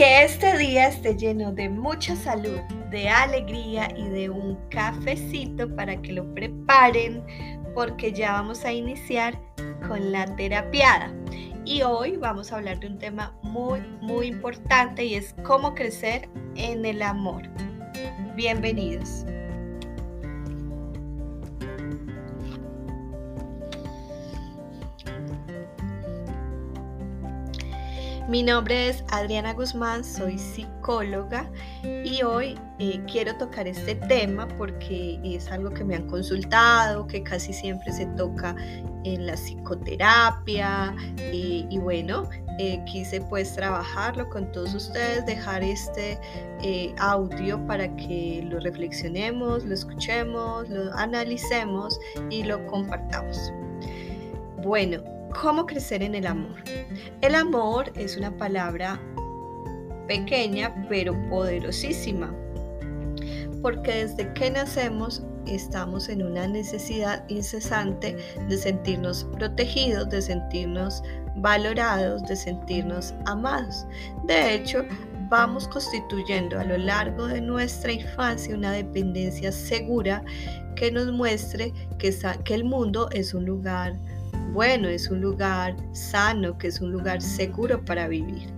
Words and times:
Que 0.00 0.24
este 0.24 0.56
día 0.56 0.88
esté 0.88 1.14
lleno 1.14 1.52
de 1.52 1.68
mucha 1.68 2.16
salud, 2.16 2.58
de 2.90 3.10
alegría 3.10 3.86
y 3.94 4.08
de 4.08 4.30
un 4.30 4.56
cafecito 4.70 5.68
para 5.76 6.00
que 6.00 6.14
lo 6.14 6.34
preparen 6.34 7.22
porque 7.74 8.10
ya 8.10 8.32
vamos 8.32 8.64
a 8.64 8.72
iniciar 8.72 9.38
con 9.86 10.10
la 10.10 10.24
terapiada. 10.36 11.12
Y 11.66 11.82
hoy 11.82 12.16
vamos 12.16 12.50
a 12.50 12.56
hablar 12.56 12.80
de 12.80 12.86
un 12.86 12.96
tema 12.96 13.36
muy, 13.42 13.80
muy 14.00 14.28
importante 14.28 15.04
y 15.04 15.16
es 15.16 15.34
cómo 15.44 15.74
crecer 15.74 16.30
en 16.54 16.86
el 16.86 17.02
amor. 17.02 17.42
Bienvenidos. 18.34 19.26
Mi 28.30 28.44
nombre 28.44 28.90
es 28.90 29.02
Adriana 29.10 29.54
Guzmán, 29.54 30.04
soy 30.04 30.38
psicóloga 30.38 31.50
y 31.82 32.22
hoy 32.22 32.56
eh, 32.78 33.02
quiero 33.10 33.34
tocar 33.34 33.66
este 33.66 33.96
tema 33.96 34.46
porque 34.56 35.18
es 35.24 35.50
algo 35.50 35.70
que 35.70 35.82
me 35.82 35.96
han 35.96 36.06
consultado, 36.06 37.08
que 37.08 37.24
casi 37.24 37.52
siempre 37.52 37.92
se 37.92 38.06
toca 38.16 38.54
en 39.02 39.26
la 39.26 39.34
psicoterapia 39.34 40.94
eh, 41.18 41.66
y 41.68 41.78
bueno, 41.78 42.30
eh, 42.60 42.80
quise 42.86 43.20
pues 43.20 43.52
trabajarlo 43.56 44.28
con 44.28 44.52
todos 44.52 44.74
ustedes, 44.74 45.26
dejar 45.26 45.64
este 45.64 46.16
audio 46.98 47.58
para 47.66 47.92
que 47.96 48.46
lo 48.48 48.60
reflexionemos, 48.60 49.64
lo 49.64 49.74
escuchemos, 49.74 50.68
lo 50.68 50.94
analicemos 50.94 51.98
y 52.30 52.44
lo 52.44 52.64
compartamos. 52.68 53.52
Bueno, 54.62 55.02
¿Cómo 55.34 55.64
crecer 55.64 56.02
en 56.02 56.14
el 56.14 56.26
amor? 56.26 56.56
El 57.20 57.34
amor 57.34 57.92
es 57.94 58.16
una 58.16 58.36
palabra 58.36 59.00
pequeña 60.06 60.74
pero 60.88 61.14
poderosísima, 61.28 62.34
porque 63.62 64.06
desde 64.06 64.32
que 64.34 64.50
nacemos 64.50 65.22
estamos 65.46 66.08
en 66.08 66.22
una 66.22 66.46
necesidad 66.48 67.24
incesante 67.28 68.16
de 68.48 68.56
sentirnos 68.56 69.24
protegidos, 69.38 70.10
de 70.10 70.20
sentirnos 70.20 71.02
valorados, 71.36 72.22
de 72.24 72.36
sentirnos 72.36 73.14
amados. 73.26 73.86
De 74.24 74.54
hecho, 74.54 74.84
vamos 75.28 75.68
constituyendo 75.68 76.58
a 76.58 76.64
lo 76.64 76.76
largo 76.76 77.28
de 77.28 77.40
nuestra 77.40 77.92
infancia 77.92 78.54
una 78.54 78.72
dependencia 78.72 79.52
segura 79.52 80.22
que 80.74 80.90
nos 80.90 81.12
muestre 81.12 81.72
que, 81.98 82.14
que 82.44 82.54
el 82.54 82.64
mundo 82.64 83.08
es 83.12 83.32
un 83.32 83.46
lugar 83.46 83.94
bueno, 84.52 84.88
es 84.88 85.10
un 85.10 85.20
lugar 85.20 85.76
sano, 85.92 86.56
que 86.58 86.68
es 86.68 86.80
un 86.80 86.92
lugar 86.92 87.20
seguro 87.20 87.84
para 87.84 88.08
vivir. 88.08 88.52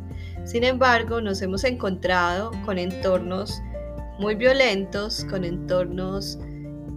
Sin 0.44 0.64
embargo, 0.64 1.20
nos 1.20 1.40
hemos 1.42 1.64
encontrado 1.64 2.50
con 2.64 2.78
entornos 2.78 3.62
muy 4.18 4.34
violentos, 4.34 5.24
con 5.24 5.44
entornos 5.44 6.38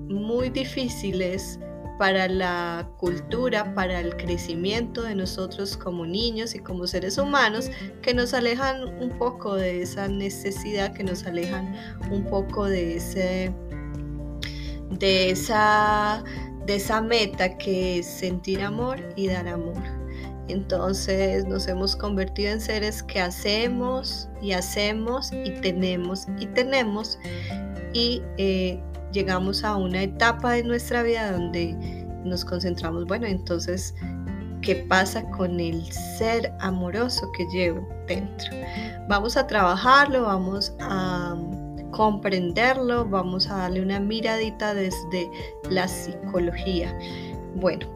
muy 0.07 0.49
difíciles 0.49 1.59
para 1.97 2.27
la 2.27 2.89
cultura, 2.97 3.73
para 3.73 3.99
el 3.99 4.15
crecimiento 4.17 5.03
de 5.03 5.15
nosotros 5.15 5.77
como 5.77 6.05
niños 6.05 6.55
y 6.55 6.59
como 6.59 6.87
seres 6.87 7.17
humanos, 7.17 7.69
que 8.01 8.13
nos 8.13 8.33
alejan 8.33 8.83
un 9.01 9.17
poco 9.17 9.55
de 9.55 9.81
esa 9.81 10.07
necesidad, 10.07 10.93
que 10.93 11.03
nos 11.03 11.25
alejan 11.25 11.73
un 12.11 12.25
poco 12.25 12.65
de 12.65 12.97
ese 12.97 13.53
de 14.99 15.31
esa 15.31 16.23
de 16.65 16.75
esa 16.75 17.01
meta 17.01 17.57
que 17.57 17.99
es 17.99 18.05
sentir 18.05 18.61
amor 18.61 18.99
y 19.15 19.27
dar 19.27 19.47
amor. 19.47 19.81
Entonces 20.47 21.45
nos 21.45 21.67
hemos 21.67 21.95
convertido 21.95 22.51
en 22.51 22.61
seres 22.61 23.01
que 23.01 23.19
hacemos 23.19 24.29
y 24.41 24.51
hacemos 24.51 25.31
y 25.31 25.51
tenemos 25.61 26.27
y 26.39 26.45
tenemos 26.47 27.17
y 27.93 28.21
eh, 28.37 28.79
llegamos 29.11 29.63
a 29.63 29.75
una 29.75 30.03
etapa 30.03 30.51
de 30.51 30.63
nuestra 30.63 31.01
vida 31.01 31.31
donde 31.31 31.73
nos 32.25 32.43
concentramos, 32.43 33.05
bueno, 33.05 33.25
entonces, 33.25 33.95
¿qué 34.61 34.75
pasa 34.75 35.23
con 35.31 35.59
el 35.59 35.83
ser 35.91 36.53
amoroso 36.59 37.31
que 37.31 37.45
llevo 37.53 37.87
dentro? 38.07 38.51
Vamos 39.07 39.37
a 39.37 39.47
trabajarlo, 39.47 40.23
vamos 40.23 40.73
a 40.81 41.24
comprenderlo, 41.95 43.05
vamos 43.05 43.49
a 43.49 43.57
darle 43.57 43.81
una 43.81 44.01
miradita 44.01 44.73
desde 44.73 45.29
la 45.69 45.87
psicología. 45.87 46.93
Bueno, 47.55 47.87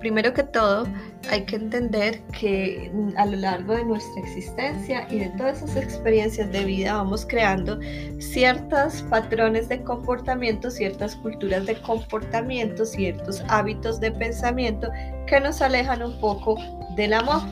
primero 0.00 0.32
que 0.32 0.42
todo 0.42 0.86
hay 1.30 1.44
que 1.44 1.56
entender 1.56 2.22
que 2.38 2.90
a 3.16 3.26
lo 3.26 3.36
largo 3.36 3.74
de 3.74 3.84
nuestra 3.84 4.22
existencia 4.22 5.06
y 5.10 5.18
de 5.18 5.28
todas 5.36 5.62
esas 5.62 5.76
experiencias 5.76 6.50
de 6.50 6.64
vida 6.64 6.94
vamos 6.94 7.26
creando 7.26 7.78
ciertos 8.20 9.02
patrones 9.10 9.68
de 9.68 9.82
comportamiento, 9.82 10.70
ciertas 10.70 11.14
culturas 11.16 11.66
de 11.66 11.78
comportamiento, 11.82 12.86
ciertos 12.86 13.44
hábitos 13.48 14.00
de 14.00 14.12
pensamiento 14.12 14.90
que 15.26 15.40
nos 15.40 15.60
alejan 15.60 16.02
un 16.02 16.18
poco 16.20 16.56
del 16.96 17.12
amor. 17.12 17.42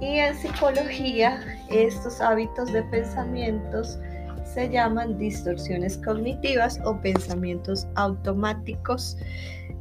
Y 0.00 0.20
en 0.20 0.34
psicología, 0.38 1.38
estos 1.68 2.22
hábitos 2.22 2.72
de 2.72 2.82
pensamientos 2.84 3.98
se 4.54 4.68
llaman 4.68 5.18
distorsiones 5.18 5.98
cognitivas 5.98 6.80
o 6.84 7.00
pensamientos 7.00 7.86
automáticos. 7.94 9.16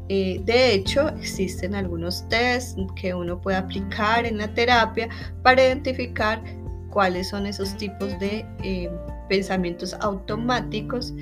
Eh, 0.10 0.42
de 0.46 0.74
hecho, 0.74 1.10
existen 1.10 1.76
algunos 1.76 2.28
tests 2.30 2.76
que 2.96 3.14
uno 3.14 3.40
puede 3.40 3.58
aplicar 3.58 4.26
en 4.26 4.38
la 4.38 4.54
terapia 4.54 5.10
para 5.44 5.64
identificar 5.64 6.42
cuáles 6.90 7.30
son 7.30 7.46
esos 7.46 7.76
tipos 7.78 8.18
de 8.20 8.46
eh, 8.64 8.90
pensamientos 9.28 9.94
automáticos 9.96 11.14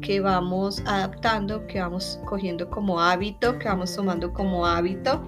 que 0.00 0.20
vamos 0.20 0.82
adaptando, 0.86 1.66
que 1.66 1.80
vamos 1.80 2.18
cogiendo 2.24 2.68
como 2.70 3.00
hábito, 3.00 3.58
que 3.58 3.68
vamos 3.68 3.94
tomando 3.94 4.32
como 4.32 4.64
hábito 4.64 5.22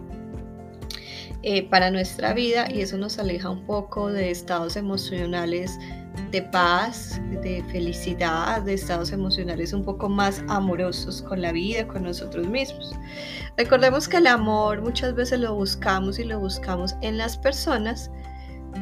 eh, 1.42 1.68
para 1.68 1.90
nuestra 1.90 2.32
vida 2.32 2.70
y 2.70 2.80
eso 2.80 2.96
nos 2.96 3.18
aleja 3.18 3.50
un 3.50 3.66
poco 3.66 4.10
de 4.10 4.30
estados 4.30 4.76
emocionales 4.76 5.78
de 6.30 6.42
paz, 6.42 7.20
de 7.42 7.62
felicidad, 7.70 8.62
de 8.62 8.74
estados 8.74 9.12
emocionales 9.12 9.72
un 9.72 9.84
poco 9.84 10.08
más 10.08 10.42
amorosos 10.48 11.22
con 11.22 11.42
la 11.42 11.52
vida, 11.52 11.86
con 11.86 12.04
nosotros 12.04 12.46
mismos. 12.48 12.94
Recordemos 13.56 14.08
que 14.08 14.18
el 14.18 14.26
amor 14.26 14.82
muchas 14.82 15.14
veces 15.14 15.40
lo 15.40 15.54
buscamos 15.54 16.18
y 16.18 16.24
lo 16.24 16.40
buscamos 16.40 16.94
en 17.02 17.18
las 17.18 17.36
personas, 17.36 18.10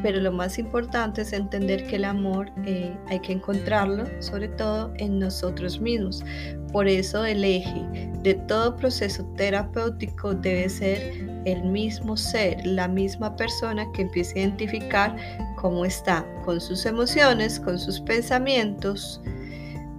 pero 0.01 0.21
lo 0.21 0.31
más 0.31 0.57
importante 0.57 1.21
es 1.21 1.33
entender 1.33 1.85
que 1.87 1.97
el 1.97 2.05
amor 2.05 2.49
eh, 2.65 2.95
hay 3.07 3.19
que 3.19 3.33
encontrarlo 3.33 4.05
sobre 4.21 4.47
todo 4.47 4.93
en 4.97 5.19
nosotros 5.19 5.81
mismos. 5.81 6.23
Por 6.71 6.87
eso 6.87 7.25
el 7.25 7.43
eje 7.43 8.09
de 8.23 8.35
todo 8.47 8.75
proceso 8.77 9.25
terapéutico 9.35 10.33
debe 10.33 10.69
ser 10.69 11.41
el 11.45 11.63
mismo 11.63 12.15
ser, 12.15 12.65
la 12.65 12.87
misma 12.87 13.35
persona 13.35 13.85
que 13.93 14.03
empiece 14.03 14.39
a 14.39 14.43
identificar 14.43 15.15
cómo 15.61 15.85
está 15.85 16.25
con 16.43 16.59
sus 16.59 16.85
emociones, 16.87 17.59
con 17.59 17.77
sus 17.77 18.01
pensamientos, 18.01 19.21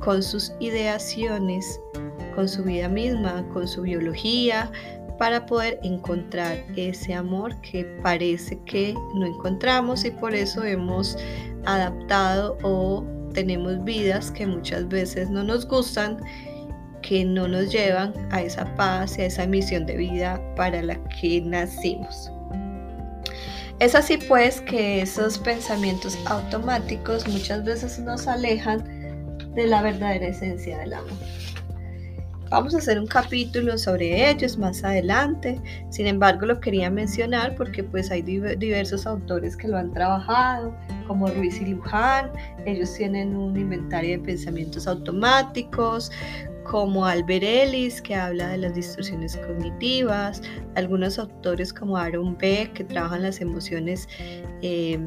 con 0.00 0.22
sus 0.22 0.52
ideaciones, 0.58 1.80
con 2.34 2.48
su 2.48 2.64
vida 2.64 2.88
misma, 2.88 3.46
con 3.52 3.68
su 3.68 3.82
biología, 3.82 4.70
para 5.18 5.46
poder 5.46 5.78
encontrar 5.84 6.64
ese 6.76 7.14
amor 7.14 7.54
que 7.60 7.84
parece 8.02 8.58
que 8.64 8.92
no 9.14 9.24
encontramos 9.24 10.04
y 10.04 10.10
por 10.10 10.34
eso 10.34 10.64
hemos 10.64 11.16
adaptado 11.64 12.58
o 12.64 13.04
tenemos 13.32 13.84
vidas 13.84 14.32
que 14.32 14.46
muchas 14.46 14.88
veces 14.88 15.30
no 15.30 15.44
nos 15.44 15.66
gustan 15.68 16.18
que 17.02 17.24
no 17.24 17.46
nos 17.46 17.70
llevan 17.70 18.12
a 18.30 18.42
esa 18.42 18.64
paz 18.76 19.18
y 19.18 19.22
a 19.22 19.26
esa 19.26 19.46
misión 19.46 19.86
de 19.86 19.96
vida 19.96 20.40
para 20.56 20.82
la 20.82 20.96
que 21.08 21.40
nacimos. 21.40 22.30
Es 23.82 23.96
así 23.96 24.16
pues 24.16 24.60
que 24.60 25.02
esos 25.02 25.40
pensamientos 25.40 26.16
automáticos 26.26 27.26
muchas 27.26 27.64
veces 27.64 27.98
nos 27.98 28.28
alejan 28.28 28.84
de 29.56 29.66
la 29.66 29.82
verdadera 29.82 30.28
esencia 30.28 30.78
del 30.78 30.92
amor. 30.92 31.10
Vamos 32.48 32.76
a 32.76 32.78
hacer 32.78 33.00
un 33.00 33.08
capítulo 33.08 33.76
sobre 33.76 34.30
ellos 34.30 34.56
más 34.56 34.84
adelante. 34.84 35.60
Sin 35.90 36.06
embargo, 36.06 36.46
lo 36.46 36.60
quería 36.60 36.90
mencionar 36.90 37.56
porque 37.56 37.82
pues 37.82 38.12
hay 38.12 38.22
diversos 38.22 39.04
autores 39.04 39.56
que 39.56 39.66
lo 39.66 39.76
han 39.76 39.92
trabajado, 39.92 40.72
como 41.08 41.26
Ruiz 41.26 41.60
y 41.60 41.64
Luján. 41.64 42.30
Ellos 42.64 42.94
tienen 42.94 43.34
un 43.34 43.58
inventario 43.58 44.18
de 44.18 44.24
pensamientos 44.24 44.86
automáticos, 44.86 46.12
como 46.64 47.06
Albert 47.06 47.42
Ellis, 47.42 48.00
que 48.00 48.14
habla 48.14 48.48
de 48.48 48.58
las 48.58 48.74
distorsiones 48.74 49.36
cognitivas, 49.36 50.42
algunos 50.74 51.18
autores 51.18 51.72
como 51.72 51.96
Aaron 51.96 52.36
Beck, 52.38 52.72
que 52.72 52.84
trabajan 52.84 53.22
las 53.22 53.40
emociones 53.40 54.08
eh, 54.62 54.98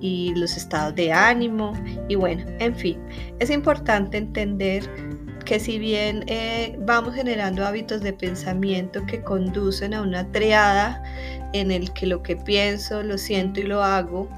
y 0.00 0.34
los 0.34 0.56
estados 0.56 0.94
de 0.94 1.12
ánimo, 1.12 1.72
y 2.08 2.14
bueno, 2.14 2.44
en 2.58 2.74
fin, 2.74 2.98
es 3.38 3.50
importante 3.50 4.18
entender 4.18 4.88
que 5.44 5.58
si 5.58 5.78
bien 5.78 6.22
eh, 6.28 6.78
vamos 6.80 7.14
generando 7.14 7.66
hábitos 7.66 8.02
de 8.02 8.12
pensamiento 8.12 9.04
que 9.06 9.22
conducen 9.22 9.94
a 9.94 10.02
una 10.02 10.30
triada 10.30 11.02
en 11.52 11.70
el 11.70 11.92
que 11.92 12.06
lo 12.06 12.22
que 12.22 12.36
pienso, 12.36 13.02
lo 13.02 13.18
siento 13.18 13.60
y 13.60 13.64
lo 13.64 13.82
hago, 13.82 14.28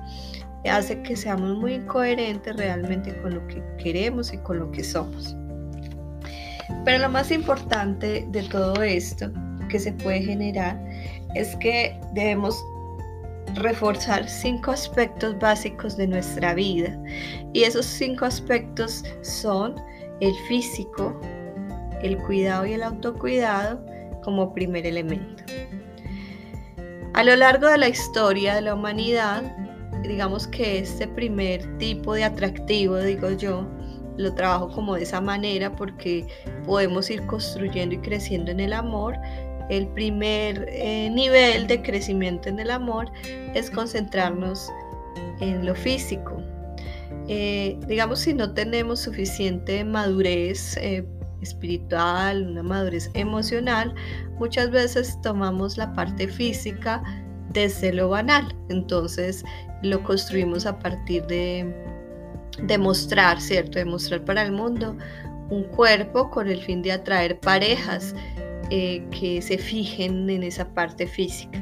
hace 0.70 1.02
que 1.02 1.16
seamos 1.16 1.56
muy 1.58 1.80
coherentes 1.80 2.56
realmente 2.56 3.14
con 3.20 3.34
lo 3.34 3.46
que 3.48 3.62
queremos 3.78 4.32
y 4.32 4.38
con 4.38 4.58
lo 4.58 4.70
que 4.70 4.84
somos. 4.84 5.36
Pero 6.84 6.98
lo 6.98 7.08
más 7.08 7.30
importante 7.30 8.26
de 8.30 8.42
todo 8.42 8.82
esto 8.82 9.30
que 9.68 9.78
se 9.78 9.92
puede 9.92 10.22
generar 10.22 10.82
es 11.34 11.56
que 11.56 11.98
debemos 12.12 12.62
reforzar 13.54 14.28
cinco 14.28 14.70
aspectos 14.70 15.38
básicos 15.38 15.96
de 15.96 16.06
nuestra 16.06 16.54
vida. 16.54 16.98
Y 17.52 17.64
esos 17.64 17.86
cinco 17.86 18.24
aspectos 18.24 19.04
son 19.22 19.74
el 20.20 20.34
físico, 20.48 21.18
el 22.02 22.16
cuidado 22.18 22.66
y 22.66 22.74
el 22.74 22.82
autocuidado 22.82 23.84
como 24.22 24.52
primer 24.54 24.86
elemento. 24.86 25.42
A 27.14 27.24
lo 27.24 27.36
largo 27.36 27.68
de 27.68 27.78
la 27.78 27.88
historia 27.88 28.54
de 28.54 28.62
la 28.62 28.74
humanidad, 28.74 29.42
digamos 30.02 30.46
que 30.46 30.78
este 30.78 31.06
primer 31.06 31.78
tipo 31.78 32.14
de 32.14 32.24
atractivo, 32.24 32.98
digo 32.98 33.30
yo, 33.32 33.66
lo 34.16 34.34
trabajo 34.34 34.68
como 34.68 34.94
de 34.94 35.02
esa 35.02 35.20
manera 35.20 35.74
porque 35.74 36.26
podemos 36.64 37.10
ir 37.10 37.24
construyendo 37.26 37.94
y 37.94 37.98
creciendo 37.98 38.50
en 38.50 38.60
el 38.60 38.72
amor. 38.72 39.16
El 39.70 39.88
primer 39.88 40.66
eh, 40.68 41.08
nivel 41.10 41.66
de 41.66 41.82
crecimiento 41.82 42.48
en 42.48 42.58
el 42.58 42.70
amor 42.70 43.10
es 43.54 43.70
concentrarnos 43.70 44.70
en 45.40 45.64
lo 45.64 45.74
físico. 45.74 46.42
Eh, 47.28 47.78
digamos, 47.86 48.20
si 48.20 48.34
no 48.34 48.52
tenemos 48.52 49.00
suficiente 49.00 49.84
madurez 49.84 50.76
eh, 50.76 51.06
espiritual, 51.40 52.48
una 52.48 52.62
madurez 52.62 53.10
emocional, 53.14 53.94
muchas 54.38 54.70
veces 54.70 55.18
tomamos 55.22 55.76
la 55.76 55.92
parte 55.92 56.28
física 56.28 57.02
desde 57.52 57.92
lo 57.92 58.08
banal. 58.08 58.54
Entonces 58.68 59.44
lo 59.82 60.02
construimos 60.02 60.66
a 60.66 60.78
partir 60.78 61.24
de, 61.26 61.72
demostrar, 62.60 63.40
¿cierto? 63.40 63.78
Demostrar 63.78 64.24
para 64.24 64.42
el 64.42 64.52
mundo 64.52 64.96
un 65.50 65.64
cuerpo 65.64 66.30
con 66.30 66.48
el 66.48 66.62
fin 66.62 66.82
de 66.82 66.92
atraer 66.92 67.38
parejas 67.40 68.14
eh, 68.70 69.04
que 69.10 69.42
se 69.42 69.58
fijen 69.58 70.28
en 70.30 70.42
esa 70.42 70.72
parte 70.72 71.06
física. 71.06 71.60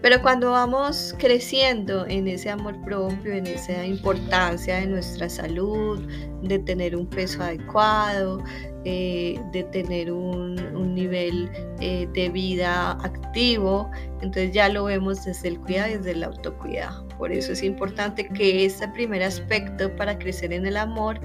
Pero 0.00 0.22
cuando 0.22 0.52
vamos 0.52 1.14
creciendo 1.18 2.06
en 2.06 2.28
ese 2.28 2.50
amor 2.50 2.80
propio, 2.84 3.32
en 3.32 3.46
esa 3.46 3.84
importancia 3.84 4.76
de 4.76 4.86
nuestra 4.86 5.28
salud, 5.28 6.00
de 6.42 6.58
tener 6.60 6.94
un 6.94 7.06
peso 7.06 7.42
adecuado, 7.42 8.42
eh, 8.84 9.40
de 9.52 9.64
tener 9.64 10.12
un, 10.12 10.56
nivel 10.94 11.50
eh, 11.80 12.08
de 12.12 12.28
vida 12.28 12.92
activo, 12.92 13.90
entonces 14.20 14.52
ya 14.52 14.68
lo 14.68 14.84
vemos 14.84 15.24
desde 15.24 15.48
el 15.48 15.60
cuidado 15.60 15.92
y 15.92 15.96
desde 15.96 16.10
el 16.12 16.24
autocuidado. 16.24 17.06
Por 17.18 17.32
eso 17.32 17.52
es 17.52 17.62
importante 17.62 18.28
que 18.28 18.64
este 18.64 18.88
primer 18.88 19.22
aspecto 19.22 19.94
para 19.96 20.18
crecer 20.18 20.52
en 20.52 20.66
el 20.66 20.76
amor 20.76 21.20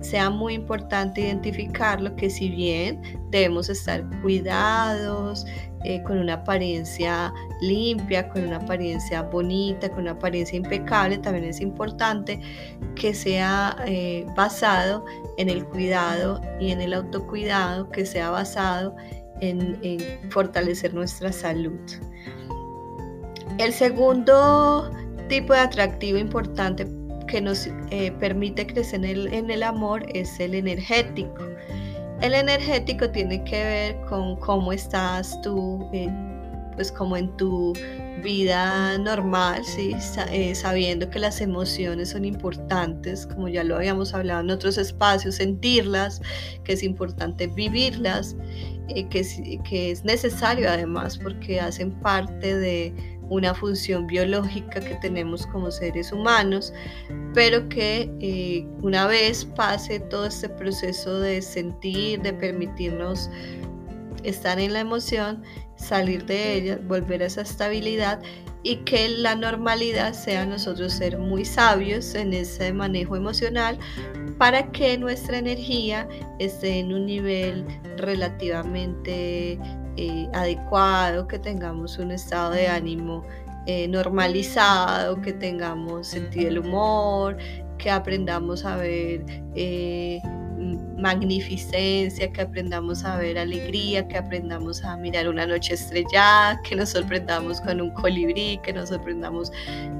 sea 0.00 0.30
muy 0.30 0.54
importante 0.54 1.22
identificarlo, 1.22 2.14
que 2.16 2.30
si 2.30 2.48
bien 2.50 3.00
debemos 3.30 3.68
estar 3.68 4.04
cuidados, 4.22 5.46
eh, 5.84 6.02
con 6.02 6.18
una 6.18 6.34
apariencia 6.34 7.32
limpia, 7.62 8.28
con 8.28 8.44
una 8.44 8.56
apariencia 8.56 9.22
bonita, 9.22 9.88
con 9.88 10.00
una 10.00 10.12
apariencia 10.12 10.56
impecable, 10.56 11.16
también 11.16 11.46
es 11.46 11.60
importante 11.60 12.38
que 12.94 13.14
sea 13.14 13.76
eh, 13.86 14.26
basado 14.36 15.06
en 15.38 15.48
el 15.48 15.64
cuidado 15.64 16.40
y 16.60 16.70
en 16.70 16.82
el 16.82 16.92
autocuidado, 16.92 17.88
que 17.88 18.04
sea 18.04 18.28
basado 18.28 18.94
en, 19.40 19.78
fortalecer 20.28 20.92
nuestra 20.92 21.32
salud. 21.32 21.80
El 23.56 23.72
segundo 23.72 24.90
tipo 25.28 25.54
de 25.54 25.60
atractivo 25.60 26.18
importante 26.18 26.86
que 27.26 27.40
nos 27.40 27.68
eh, 27.90 28.12
permite 28.20 28.66
crecer 28.66 29.02
en 29.04 29.50
el 29.50 29.62
amor 29.62 30.04
es 30.14 30.38
el 30.40 30.54
energético. 30.54 31.42
El 32.20 32.34
energético 32.34 33.08
tiene 33.10 33.42
que 33.44 33.64
ver 33.64 34.00
con 34.08 34.36
cómo 34.36 34.72
estás 34.72 35.40
tú, 35.42 35.88
pues 36.74 36.92
como 36.92 37.16
en 37.16 37.34
tu 37.36 37.72
vida 38.22 38.98
normal, 38.98 39.64
¿sí? 39.64 39.96
Eh, 40.30 40.54
sabiendo 40.54 41.08
que 41.08 41.18
las 41.18 41.40
emociones 41.40 42.10
son 42.10 42.26
importantes, 42.26 43.26
como 43.26 43.48
ya 43.48 43.64
lo 43.64 43.76
habíamos 43.76 44.12
hablado 44.12 44.40
en 44.40 44.50
otros 44.50 44.76
espacios, 44.76 45.36
sentirlas, 45.36 46.20
que 46.62 46.74
es 46.74 46.82
importante 46.82 47.46
vivirlas, 47.46 48.36
eh, 48.88 49.08
que, 49.08 49.24
que 49.64 49.90
es 49.90 50.04
necesario 50.04 50.68
además 50.68 51.18
porque 51.18 51.58
hacen 51.58 51.90
parte 52.00 52.54
de 52.54 52.92
una 53.30 53.54
función 53.54 54.06
biológica 54.06 54.80
que 54.80 54.96
tenemos 54.96 55.46
como 55.46 55.70
seres 55.70 56.12
humanos, 56.12 56.74
pero 57.32 57.68
que 57.68 58.12
eh, 58.20 58.66
una 58.82 59.06
vez 59.06 59.44
pase 59.44 60.00
todo 60.00 60.26
este 60.26 60.48
proceso 60.48 61.20
de 61.20 61.40
sentir, 61.40 62.20
de 62.20 62.32
permitirnos 62.34 63.30
estar 64.24 64.58
en 64.58 64.74
la 64.74 64.80
emoción, 64.80 65.42
salir 65.76 66.26
de 66.26 66.54
ella, 66.54 66.78
volver 66.86 67.22
a 67.22 67.26
esa 67.26 67.42
estabilidad 67.42 68.20
y 68.62 68.76
que 68.78 69.08
la 69.08 69.34
normalidad 69.34 70.12
sea 70.12 70.44
nosotros 70.44 70.92
ser 70.92 71.16
muy 71.16 71.44
sabios 71.44 72.14
en 72.14 72.34
ese 72.34 72.72
manejo 72.72 73.16
emocional 73.16 73.78
para 74.36 74.70
que 74.72 74.98
nuestra 74.98 75.38
energía 75.38 76.08
esté 76.38 76.80
en 76.80 76.92
un 76.92 77.06
nivel 77.06 77.64
relativamente 77.96 79.58
eh, 79.96 80.28
adecuado, 80.32 81.26
que 81.26 81.38
tengamos 81.38 81.98
un 81.98 82.10
estado 82.10 82.52
de 82.52 82.68
ánimo 82.68 83.24
eh, 83.66 83.88
normalizado, 83.88 85.20
que 85.20 85.32
tengamos 85.32 86.06
sentido 86.08 86.46
del 86.46 86.58
humor, 86.60 87.36
que 87.78 87.90
aprendamos 87.90 88.64
a 88.64 88.76
ver 88.76 89.24
eh, 89.54 90.20
magnificencia, 91.00 92.32
que 92.32 92.40
aprendamos 92.40 93.04
a 93.04 93.16
ver 93.16 93.38
alegría, 93.38 94.06
que 94.06 94.16
aprendamos 94.16 94.84
a 94.84 94.96
mirar 94.96 95.28
una 95.28 95.46
noche 95.46 95.74
estrellada, 95.74 96.60
que 96.62 96.76
nos 96.76 96.90
sorprendamos 96.90 97.60
con 97.60 97.80
un 97.80 97.90
colibrí, 97.90 98.58
que 98.62 98.72
nos 98.72 98.90
sorprendamos 98.90 99.52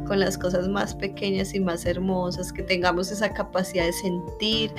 con 0.06 0.20
las 0.20 0.36
cosas 0.36 0.68
más 0.68 0.94
pequeñas 0.94 1.54
y 1.54 1.60
más 1.60 1.86
hermosas, 1.86 2.52
que 2.52 2.62
tengamos 2.62 3.10
esa 3.10 3.32
capacidad 3.32 3.84
de 3.84 3.92
sentir 3.92 4.72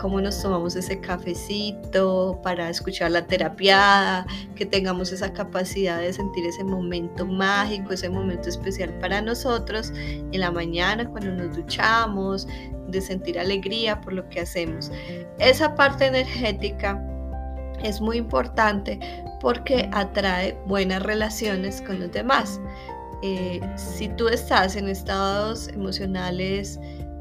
cómo 0.00 0.20
nos 0.20 0.40
tomamos 0.40 0.76
ese 0.76 1.00
cafecito 1.00 2.38
para 2.42 2.68
escuchar 2.68 3.10
la 3.10 3.26
terapiada, 3.26 4.26
que 4.54 4.66
tengamos 4.66 5.12
esa 5.12 5.32
capacidad 5.32 6.00
de 6.00 6.12
sentir 6.12 6.46
ese 6.46 6.64
momento 6.64 7.26
mágico, 7.26 7.92
ese 7.92 8.08
momento 8.08 8.48
especial 8.48 8.92
para 8.98 9.20
nosotros 9.22 9.92
en 9.96 10.40
la 10.40 10.50
mañana 10.50 11.08
cuando 11.08 11.32
nos 11.32 11.56
duchamos, 11.56 12.46
de 12.88 13.00
sentir 13.00 13.38
alegría 13.38 14.00
por 14.00 14.12
lo 14.12 14.28
que 14.28 14.40
hacemos. 14.40 14.90
Esa 15.56 15.74
parte 15.74 16.04
energética 16.04 17.02
es 17.82 17.98
muy 17.98 18.18
importante 18.18 19.00
porque 19.40 19.88
atrae 19.90 20.54
buenas 20.66 21.02
relaciones 21.02 21.80
con 21.80 21.98
los 21.98 22.12
demás. 22.12 22.60
Eh, 23.22 23.62
si 23.74 24.10
tú 24.10 24.28
estás 24.28 24.76
en 24.76 24.86
estados 24.86 25.68
emocionales 25.68 26.78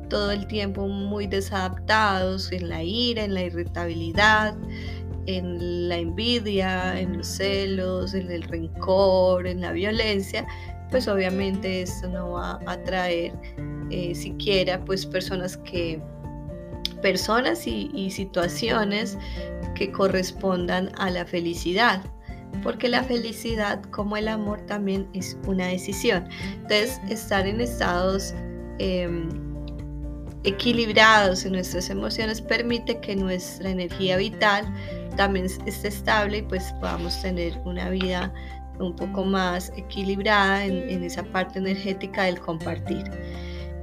todo 0.10 0.32
el 0.32 0.46
tiempo 0.48 0.86
muy 0.86 1.28
desadaptados, 1.28 2.52
en 2.52 2.68
la 2.68 2.84
ira, 2.84 3.24
en 3.24 3.36
la 3.36 3.44
irritabilidad, 3.44 4.54
en 5.28 5.88
la 5.88 5.96
envidia, 5.96 7.00
en 7.00 7.20
los 7.20 7.28
celos, 7.28 8.14
en 8.14 8.30
el 8.30 8.44
rencor, 8.44 9.48
en 9.48 9.62
la 9.62 9.72
violencia, 9.72 10.46
pues 10.92 11.08
obviamente 11.08 11.84
esto 11.84 12.10
no 12.10 12.32
va 12.32 12.60
a 12.66 12.72
atraer 12.74 13.32
eh, 13.92 14.14
siquiera 14.14 14.84
pues 14.84 15.06
personas 15.06 15.56
que 15.56 16.02
personas 17.02 17.68
y, 17.68 18.10
situaciones 18.10 19.18
que 19.76 19.92
correspondan 19.92 20.92
a 20.98 21.10
la 21.10 21.26
felicidad 21.26 22.02
porque 22.64 22.88
la 22.88 23.04
felicidad 23.04 23.84
como 23.92 24.16
el 24.16 24.28
amor 24.28 24.62
también 24.62 25.08
es 25.14 25.38
una 25.46 25.68
decisión 25.68 26.28
entonces 26.54 27.02
estar 27.10 27.46
en 27.46 27.60
estados 27.60 28.34
em, 28.80 29.28
equilibrados 30.44 31.46
en 31.46 31.54
nuestras 31.54 31.90
emociones 31.90 32.42
permite 32.42 33.00
que 33.02 33.16
nuestra 33.16 33.70
energía 33.70 34.18
vital 34.18 34.66
también 35.18 35.48
esté 35.66 35.88
estable 35.88 36.38
y 36.38 36.42
pues 36.44 36.74
podamos 36.80 37.22
tener 37.22 37.58
una 37.66 37.90
vida 37.90 38.34
un 38.80 38.96
poco 38.96 39.24
más 39.24 39.72
equilibrada 39.76 40.66
en 40.66 41.04
esa 41.04 41.24
parte 41.24 41.60
energética 41.60 42.24
del 42.24 42.40
compartir. 42.40 43.04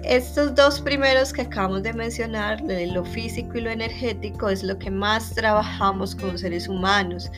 Estos 0.05 0.55
dos 0.57 0.81
primeros 0.81 1.33
que 1.33 1.43
acabamos 1.43 1.85
de 1.85 1.93
mencionar, 1.93 2.61
lo 2.61 3.05
físico 3.05 3.59
y 3.59 3.61
lo 3.61 3.71
energético, 3.71 4.49
es 4.49 4.65
lo 4.65 4.77
que 4.77 4.91
más 4.91 5.33
trabajamos 5.33 6.17
como 6.17 6.37
seres 6.37 6.67
humanos. 6.67 7.31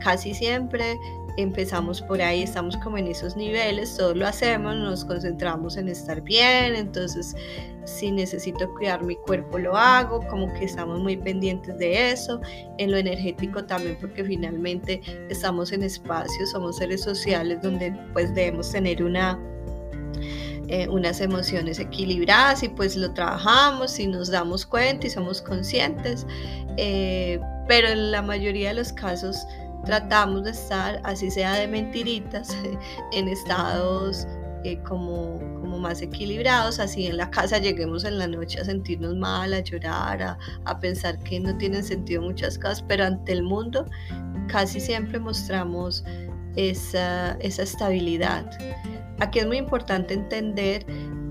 Casi 0.00 0.34
siempre 0.34 0.98
empezamos 1.38 2.02
por 2.02 2.20
ahí, 2.20 2.42
estamos 2.42 2.76
como 2.78 2.98
en 2.98 3.06
esos 3.06 3.36
niveles, 3.36 3.96
todo 3.96 4.14
lo 4.14 4.26
hacemos, 4.26 4.76
nos 4.76 5.04
concentramos 5.04 5.78
en 5.78 5.88
estar 5.88 6.20
bien, 6.20 6.74
entonces 6.74 7.34
si 7.84 8.10
necesito 8.10 8.72
cuidar 8.74 9.02
mi 9.02 9.16
cuerpo 9.16 9.58
lo 9.58 9.74
hago, 9.74 10.20
como 10.28 10.52
que 10.52 10.66
estamos 10.66 11.00
muy 11.00 11.16
pendientes 11.16 11.78
de 11.78 12.10
eso, 12.10 12.40
en 12.76 12.90
lo 12.90 12.98
energético 12.98 13.64
también 13.64 13.96
porque 14.00 14.24
finalmente 14.24 15.00
estamos 15.30 15.72
en 15.72 15.82
espacios, 15.82 16.50
somos 16.50 16.76
seres 16.76 17.02
sociales 17.02 17.60
donde 17.62 17.92
pues 18.12 18.34
debemos 18.34 18.70
tener 18.70 19.02
una 19.02 19.38
eh, 20.72 20.88
unas 20.88 21.20
emociones 21.20 21.78
equilibradas 21.78 22.62
y 22.62 22.70
pues 22.70 22.96
lo 22.96 23.12
trabajamos 23.12 23.98
y 23.98 24.06
nos 24.06 24.30
damos 24.30 24.64
cuenta 24.64 25.06
y 25.06 25.10
somos 25.10 25.42
conscientes, 25.42 26.26
eh, 26.78 27.38
pero 27.68 27.88
en 27.88 28.10
la 28.10 28.22
mayoría 28.22 28.68
de 28.68 28.76
los 28.76 28.90
casos 28.90 29.46
tratamos 29.84 30.44
de 30.44 30.52
estar, 30.52 30.98
así 31.04 31.30
sea 31.30 31.56
de 31.56 31.68
mentiritas, 31.68 32.56
en 33.12 33.28
estados 33.28 34.26
eh, 34.64 34.78
como, 34.88 35.38
como 35.60 35.78
más 35.78 36.00
equilibrados, 36.00 36.80
así 36.80 37.06
en 37.06 37.18
la 37.18 37.30
casa 37.30 37.58
lleguemos 37.58 38.04
en 38.04 38.16
la 38.16 38.26
noche 38.26 38.58
a 38.58 38.64
sentirnos 38.64 39.14
mal, 39.14 39.52
a 39.52 39.60
llorar, 39.60 40.22
a, 40.22 40.38
a 40.64 40.80
pensar 40.80 41.18
que 41.18 41.38
no 41.38 41.54
tienen 41.58 41.84
sentido 41.84 42.22
muchas 42.22 42.58
cosas, 42.58 42.82
pero 42.88 43.04
ante 43.04 43.32
el 43.32 43.42
mundo 43.42 43.84
casi 44.48 44.80
siempre 44.80 45.18
mostramos 45.18 46.02
esa, 46.56 47.32
esa 47.40 47.62
estabilidad. 47.62 48.50
Aquí 49.20 49.38
es 49.38 49.46
muy 49.46 49.58
importante 49.58 50.14
entender 50.14 50.84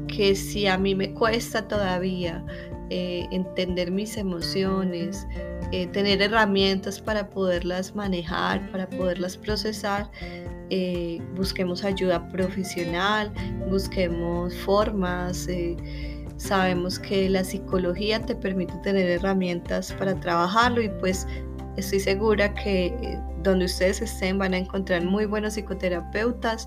que 0.08 0.36
si 0.36 0.68
a 0.68 0.78
mí 0.78 0.96
me 0.96 1.14
cuesta 1.14 1.68
todavía 1.68 2.44
eh, 2.90 3.26
entender 3.32 3.90
mis 3.90 4.18
emociones, 4.18 5.26
eh, 5.72 5.88
tener 5.88 6.22
herramientas 6.22 7.00
para 7.00 7.30
poderlas 7.30 7.96
manejar, 7.96 8.70
para 8.72 8.90
poderlas 8.90 9.38
procesar, 9.38 10.12
eh, 10.70 11.22
busquemos 11.36 11.86
ayuda 11.86 12.28
profesional, 12.30 13.32
busquemos 13.70 14.54
formas. 14.56 15.48
sabemos 16.36 17.00
que 17.00 17.30
la 17.30 17.44
psicología 17.44 18.20
te 18.26 18.36
permite 18.36 18.74
tener 18.84 19.08
herramientas 19.08 19.94
para 19.94 20.20
trabajarlo 20.20 20.82
y 20.82 20.90
pues 20.90 21.28
estoy 21.82 22.00
segura 22.00 22.54
que 22.54 23.20
donde 23.44 23.66
ustedes 23.66 24.02
estén 24.02 24.38
van 24.38 24.54
a 24.54 24.58
encontrar 24.58 25.04
muy 25.04 25.26
buenos 25.26 25.54
psicoterapeutas 25.54 26.66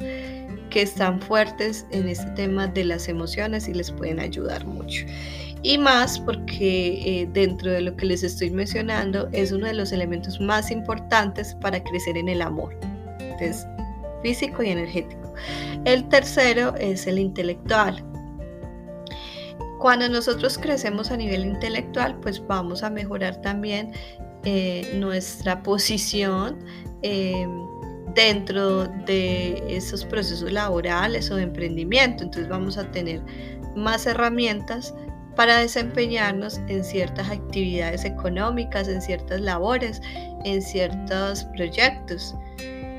que 0.70 0.82
están 0.82 1.20
fuertes 1.20 1.86
en 1.90 2.08
este 2.08 2.26
tema 2.32 2.66
de 2.66 2.84
las 2.84 3.08
emociones 3.08 3.68
y 3.68 3.74
les 3.74 3.90
pueden 3.90 4.20
ayudar 4.20 4.66
mucho. 4.66 5.06
Y 5.62 5.78
más 5.78 6.18
porque 6.18 7.22
eh, 7.22 7.28
dentro 7.32 7.70
de 7.70 7.80
lo 7.80 7.96
que 7.96 8.06
les 8.06 8.22
estoy 8.22 8.50
mencionando 8.50 9.28
es 9.32 9.50
uno 9.50 9.66
de 9.66 9.74
los 9.74 9.92
elementos 9.92 10.38
más 10.40 10.70
importantes 10.70 11.54
para 11.54 11.82
crecer 11.82 12.18
en 12.18 12.28
el 12.28 12.42
amor. 12.42 12.76
Entonces, 13.18 13.66
físico 14.22 14.62
y 14.62 14.70
energético. 14.70 15.32
El 15.84 16.08
tercero 16.08 16.74
es 16.76 17.06
el 17.06 17.18
intelectual. 17.18 18.04
Cuando 19.78 20.08
nosotros 20.08 20.58
crecemos 20.58 21.10
a 21.10 21.16
nivel 21.16 21.44
intelectual, 21.44 22.18
pues 22.20 22.44
vamos 22.46 22.82
a 22.82 22.90
mejorar 22.90 23.40
también 23.42 23.92
eh, 24.44 24.90
nuestra 24.94 25.62
posición 25.62 26.58
eh, 27.02 27.46
dentro 28.14 28.84
de 29.06 29.62
esos 29.68 30.04
procesos 30.04 30.52
laborales 30.52 31.30
o 31.30 31.36
de 31.36 31.42
emprendimiento. 31.44 32.24
Entonces 32.24 32.48
vamos 32.48 32.78
a 32.78 32.90
tener 32.90 33.20
más 33.74 34.06
herramientas 34.06 34.94
para 35.36 35.58
desempeñarnos 35.58 36.58
en 36.68 36.84
ciertas 36.84 37.28
actividades 37.30 38.04
económicas, 38.04 38.88
en 38.88 39.02
ciertas 39.02 39.40
labores, 39.40 40.00
en 40.44 40.62
ciertos 40.62 41.44
proyectos. 41.56 42.34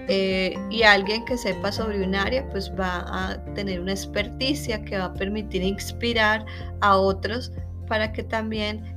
Eh, 0.07 0.55
y 0.69 0.83
alguien 0.83 1.25
que 1.25 1.35
sepa 1.35 1.71
sobre 1.71 2.03
un 2.03 2.13
área 2.13 2.47
pues 2.49 2.71
va 2.79 3.05
a 3.07 3.43
tener 3.55 3.79
una 3.79 3.91
experticia 3.91 4.83
que 4.83 4.99
va 4.99 5.05
a 5.05 5.13
permitir 5.13 5.63
inspirar 5.63 6.45
a 6.81 6.97
otros 6.97 7.51
para 7.87 8.11
que 8.11 8.21
también 8.21 8.94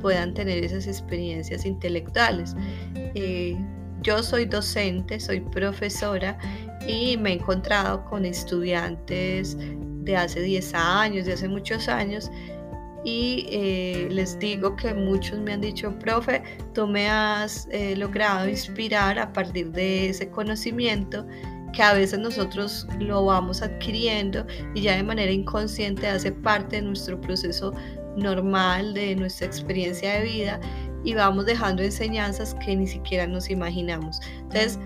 puedan 0.00 0.34
tener 0.34 0.64
esas 0.64 0.86
experiencias 0.86 1.64
intelectuales. 1.64 2.56
Eh, 2.94 3.56
yo 4.02 4.22
soy 4.22 4.46
docente, 4.46 5.20
soy 5.20 5.40
profesora 5.40 6.38
y 6.86 7.16
me 7.16 7.30
he 7.30 7.34
encontrado 7.34 8.04
con 8.04 8.24
estudiantes 8.24 9.56
de 9.58 10.16
hace 10.16 10.40
10 10.40 10.74
años, 10.74 11.26
de 11.26 11.34
hace 11.34 11.48
muchos 11.48 11.88
años, 11.88 12.30
y 13.04 13.46
eh, 13.50 14.08
les 14.10 14.38
digo 14.38 14.76
que 14.76 14.92
muchos 14.92 15.38
me 15.38 15.52
han 15.52 15.60
dicho, 15.60 15.90
profe, 15.98 16.42
tú 16.74 16.86
me 16.86 17.08
has 17.08 17.66
eh, 17.70 17.96
logrado 17.96 18.48
inspirar 18.48 19.18
a 19.18 19.32
partir 19.32 19.70
de 19.72 20.10
ese 20.10 20.28
conocimiento 20.30 21.26
que 21.72 21.82
a 21.82 21.94
veces 21.94 22.18
nosotros 22.18 22.86
lo 22.98 23.24
vamos 23.24 23.62
adquiriendo 23.62 24.44
y 24.74 24.82
ya 24.82 24.96
de 24.96 25.02
manera 25.02 25.30
inconsciente 25.30 26.06
hace 26.08 26.32
parte 26.32 26.76
de 26.76 26.82
nuestro 26.82 27.20
proceso 27.20 27.72
normal 28.16 28.94
de 28.94 29.16
nuestra 29.16 29.46
experiencia 29.46 30.14
de 30.14 30.22
vida 30.22 30.60
y 31.04 31.14
vamos 31.14 31.46
dejando 31.46 31.82
enseñanzas 31.82 32.54
que 32.64 32.76
ni 32.76 32.86
siquiera 32.86 33.26
nos 33.26 33.50
imaginamos. 33.50 34.20
Entonces, 34.42 34.78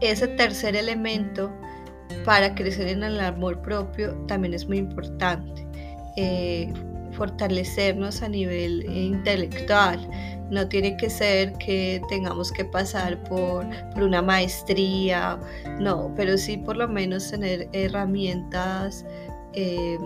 ese 0.00 0.28
tercer 0.28 0.76
elemento 0.76 1.52
para 2.24 2.54
crecer 2.54 2.88
en 2.88 3.02
el 3.02 3.20
amor 3.20 3.60
propio 3.62 4.14
también 4.26 4.54
es 4.54 4.66
muy 4.66 4.78
importante. 4.78 5.66
Eh, 6.16 6.72
fortalecernos 7.12 8.22
a 8.22 8.28
nivel 8.28 8.84
intelectual. 8.88 10.08
No 10.50 10.68
tiene 10.68 10.96
que 10.96 11.10
ser 11.10 11.52
que 11.54 12.00
tengamos 12.08 12.50
que 12.52 12.64
pasar 12.64 13.22
por, 13.24 13.66
por, 13.92 14.02
una 14.02 14.22
maestría, 14.22 15.38
no, 15.78 16.12
pero 16.16 16.38
sí 16.38 16.56
por 16.56 16.76
lo 16.76 16.88
menos 16.88 17.30
tener 17.30 17.68
herramientas 17.72 19.04
eh, 19.52 19.98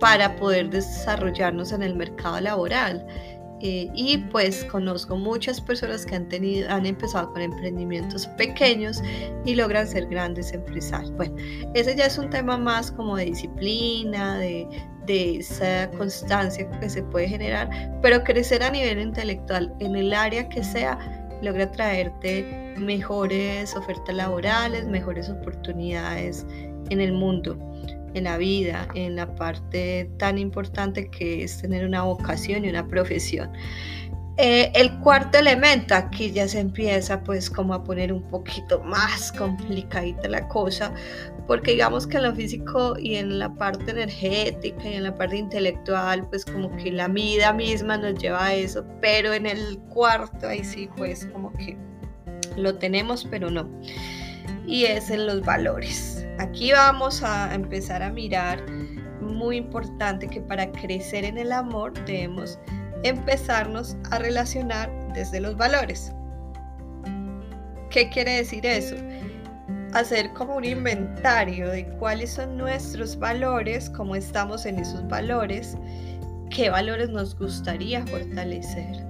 para 0.00 0.34
poder 0.36 0.70
desarrollarnos 0.70 1.72
en 1.72 1.82
el 1.82 1.94
mercado 1.94 2.40
laboral. 2.40 3.06
Eh, 3.62 3.90
y 3.94 4.16
pues 4.16 4.64
conozco 4.64 5.16
muchas 5.18 5.60
personas 5.60 6.06
que 6.06 6.14
han, 6.14 6.26
tenido, 6.30 6.70
han 6.70 6.86
empezado 6.86 7.30
con 7.30 7.42
emprendimientos 7.42 8.26
pequeños 8.38 9.02
y 9.44 9.54
logran 9.54 9.86
ser 9.86 10.06
grandes 10.06 10.54
empresarios. 10.54 11.12
Bueno, 11.12 11.36
ese 11.74 11.94
ya 11.94 12.06
es 12.06 12.16
un 12.16 12.30
tema 12.30 12.56
más 12.56 12.90
como 12.90 13.16
de 13.16 13.26
disciplina, 13.26 14.38
de, 14.38 14.66
de 15.04 15.36
esa 15.36 15.90
constancia 15.90 16.70
que 16.80 16.88
se 16.88 17.02
puede 17.02 17.28
generar, 17.28 17.68
pero 18.00 18.24
crecer 18.24 18.62
a 18.62 18.70
nivel 18.70 18.98
intelectual 18.98 19.74
en 19.80 19.94
el 19.94 20.14
área 20.14 20.48
que 20.48 20.64
sea 20.64 20.98
logra 21.42 21.70
traerte 21.70 22.74
mejores 22.78 23.76
ofertas 23.76 24.14
laborales, 24.14 24.86
mejores 24.86 25.28
oportunidades 25.28 26.46
en 26.88 27.00
el 27.00 27.12
mundo 27.12 27.58
en 28.14 28.24
la 28.24 28.38
vida, 28.38 28.88
en 28.94 29.16
la 29.16 29.34
parte 29.34 30.10
tan 30.18 30.38
importante 30.38 31.10
que 31.10 31.44
es 31.44 31.60
tener 31.60 31.84
una 31.84 32.02
vocación 32.02 32.64
y 32.64 32.68
una 32.68 32.86
profesión. 32.86 33.50
Eh, 34.42 34.72
el 34.74 34.98
cuarto 35.00 35.36
elemento, 35.36 35.94
aquí 35.94 36.30
ya 36.32 36.48
se 36.48 36.60
empieza 36.60 37.22
pues 37.22 37.50
como 37.50 37.74
a 37.74 37.84
poner 37.84 38.10
un 38.10 38.22
poquito 38.22 38.80
más 38.80 39.32
complicadita 39.32 40.28
la 40.28 40.48
cosa, 40.48 40.94
porque 41.46 41.72
digamos 41.72 42.06
que 42.06 42.16
en 42.16 42.22
lo 42.22 42.34
físico 42.34 42.96
y 42.98 43.16
en 43.16 43.38
la 43.38 43.52
parte 43.52 43.90
energética 43.90 44.88
y 44.88 44.94
en 44.94 45.02
la 45.02 45.14
parte 45.14 45.36
intelectual, 45.36 46.26
pues 46.30 46.46
como 46.46 46.74
que 46.76 46.90
la 46.90 47.08
vida 47.08 47.52
misma 47.52 47.98
nos 47.98 48.14
lleva 48.18 48.46
a 48.46 48.54
eso, 48.54 48.82
pero 49.02 49.34
en 49.34 49.44
el 49.44 49.78
cuarto 49.90 50.48
ahí 50.48 50.64
sí 50.64 50.88
pues 50.96 51.26
como 51.26 51.52
que 51.52 51.76
lo 52.56 52.76
tenemos, 52.76 53.26
pero 53.30 53.50
no. 53.50 53.68
Y 54.66 54.84
es 54.84 55.10
en 55.10 55.26
los 55.26 55.42
valores 55.42 56.19
Aquí 56.40 56.72
vamos 56.72 57.22
a 57.22 57.54
empezar 57.54 58.02
a 58.02 58.08
mirar, 58.08 58.64
muy 59.20 59.58
importante 59.58 60.26
que 60.26 60.40
para 60.40 60.72
crecer 60.72 61.26
en 61.26 61.36
el 61.36 61.52
amor 61.52 61.92
debemos 62.06 62.58
empezarnos 63.02 63.94
a 64.10 64.20
relacionar 64.20 64.90
desde 65.12 65.38
los 65.38 65.54
valores. 65.58 66.14
¿Qué 67.90 68.08
quiere 68.08 68.36
decir 68.36 68.64
eso? 68.64 68.96
Hacer 69.92 70.32
como 70.32 70.56
un 70.56 70.64
inventario 70.64 71.68
de 71.68 71.86
cuáles 71.98 72.30
son 72.30 72.56
nuestros 72.56 73.18
valores, 73.18 73.90
cómo 73.90 74.16
estamos 74.16 74.64
en 74.64 74.78
esos 74.78 75.06
valores, 75.08 75.76
qué 76.48 76.70
valores 76.70 77.10
nos 77.10 77.38
gustaría 77.38 78.06
fortalecer 78.06 79.09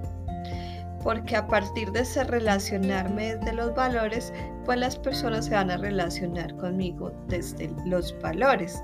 porque 1.03 1.35
a 1.35 1.47
partir 1.47 1.91
de 1.91 2.01
ese 2.01 2.23
relacionarme 2.23 3.35
desde 3.35 3.53
los 3.53 3.73
valores, 3.75 4.33
pues 4.65 4.79
las 4.79 4.97
personas 4.97 5.45
se 5.45 5.51
van 5.51 5.71
a 5.71 5.77
relacionar 5.77 6.55
conmigo 6.57 7.11
desde 7.27 7.69
los 7.85 8.15
valores. 8.21 8.83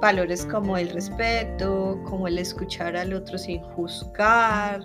Valores 0.00 0.44
como 0.46 0.76
el 0.76 0.90
respeto, 0.90 2.00
como 2.04 2.28
el 2.28 2.38
escuchar 2.38 2.96
al 2.96 3.14
otro 3.14 3.38
sin 3.38 3.62
juzgar, 3.62 4.84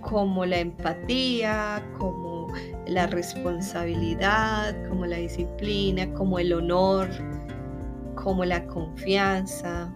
como 0.00 0.46
la 0.46 0.58
empatía, 0.58 1.82
como 1.98 2.48
la 2.86 3.06
responsabilidad, 3.06 4.74
como 4.88 5.06
la 5.06 5.16
disciplina, 5.16 6.10
como 6.14 6.38
el 6.38 6.52
honor, 6.52 7.08
como 8.14 8.44
la 8.44 8.64
confianza, 8.66 9.92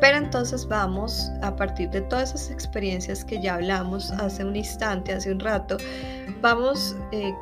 pero 0.00 0.16
entonces 0.18 0.66
vamos, 0.66 1.30
a 1.42 1.54
partir 1.54 1.90
de 1.90 2.02
todas 2.02 2.34
esas 2.34 2.50
experiencias 2.50 3.24
que 3.24 3.40
ya 3.40 3.56
hablamos 3.56 4.10
hace 4.12 4.44
un 4.44 4.56
instante, 4.56 5.12
hace 5.12 5.32
un 5.32 5.40
rato, 5.40 5.76
vamos 6.40 6.96
eh, 7.12 7.34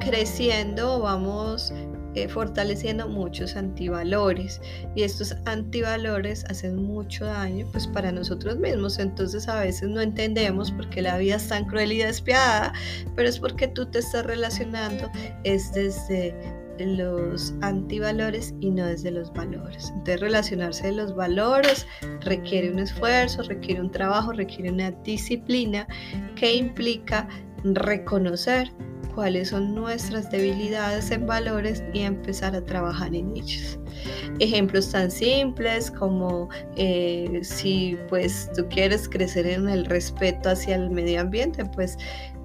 creciendo, 0.00 1.00
vamos 1.00 1.72
eh, 2.14 2.28
fortaleciendo 2.28 3.08
muchos 3.08 3.56
antivalores. 3.56 4.60
Y 4.94 5.02
estos 5.02 5.34
antivalores 5.46 6.44
hacen 6.46 6.76
mucho 6.76 7.24
daño 7.24 7.66
pues 7.72 7.86
para 7.86 8.12
nosotros 8.12 8.58
mismos. 8.58 8.98
Entonces 8.98 9.48
a 9.48 9.60
veces 9.60 9.88
no 9.88 10.00
entendemos 10.00 10.70
por 10.72 10.90
qué 10.90 11.00
la 11.00 11.16
vida 11.16 11.36
es 11.36 11.48
tan 11.48 11.64
cruel 11.64 11.92
y 11.92 11.98
despiadada 11.98 12.72
pero 13.16 13.28
es 13.28 13.38
porque 13.38 13.68
tú 13.68 13.86
te 13.86 13.98
estás 13.98 14.26
relacionando 14.26 15.10
es 15.44 15.72
desde 15.72 16.34
los 16.78 17.54
antivalores 17.60 18.54
y 18.60 18.70
no 18.70 18.86
desde 18.86 19.10
los 19.10 19.32
valores. 19.32 19.90
Entonces 19.90 20.20
relacionarse 20.20 20.86
de 20.88 20.92
los 20.92 21.14
valores 21.14 21.86
requiere 22.20 22.70
un 22.70 22.78
esfuerzo, 22.78 23.42
requiere 23.42 23.80
un 23.80 23.90
trabajo, 23.90 24.32
requiere 24.32 24.70
una 24.70 24.90
disciplina 24.90 25.86
que 26.34 26.54
implica 26.54 27.28
reconocer 27.64 28.72
cuáles 29.14 29.48
son 29.48 29.74
nuestras 29.74 30.30
debilidades 30.30 31.10
en 31.10 31.26
valores 31.26 31.82
y 31.92 32.00
empezar 32.00 32.56
a 32.56 32.64
trabajar 32.64 33.14
en 33.14 33.36
ellos. 33.36 33.78
Ejemplos 34.38 34.90
tan 34.90 35.10
simples 35.10 35.90
como 35.90 36.48
eh, 36.76 37.40
si 37.42 37.98
pues 38.08 38.50
tú 38.56 38.66
quieres 38.68 39.08
crecer 39.08 39.46
en 39.46 39.68
el 39.68 39.84
respeto 39.84 40.50
hacia 40.50 40.76
el 40.76 40.90
medio 40.90 41.20
ambiente, 41.20 41.64
pues 41.64 41.98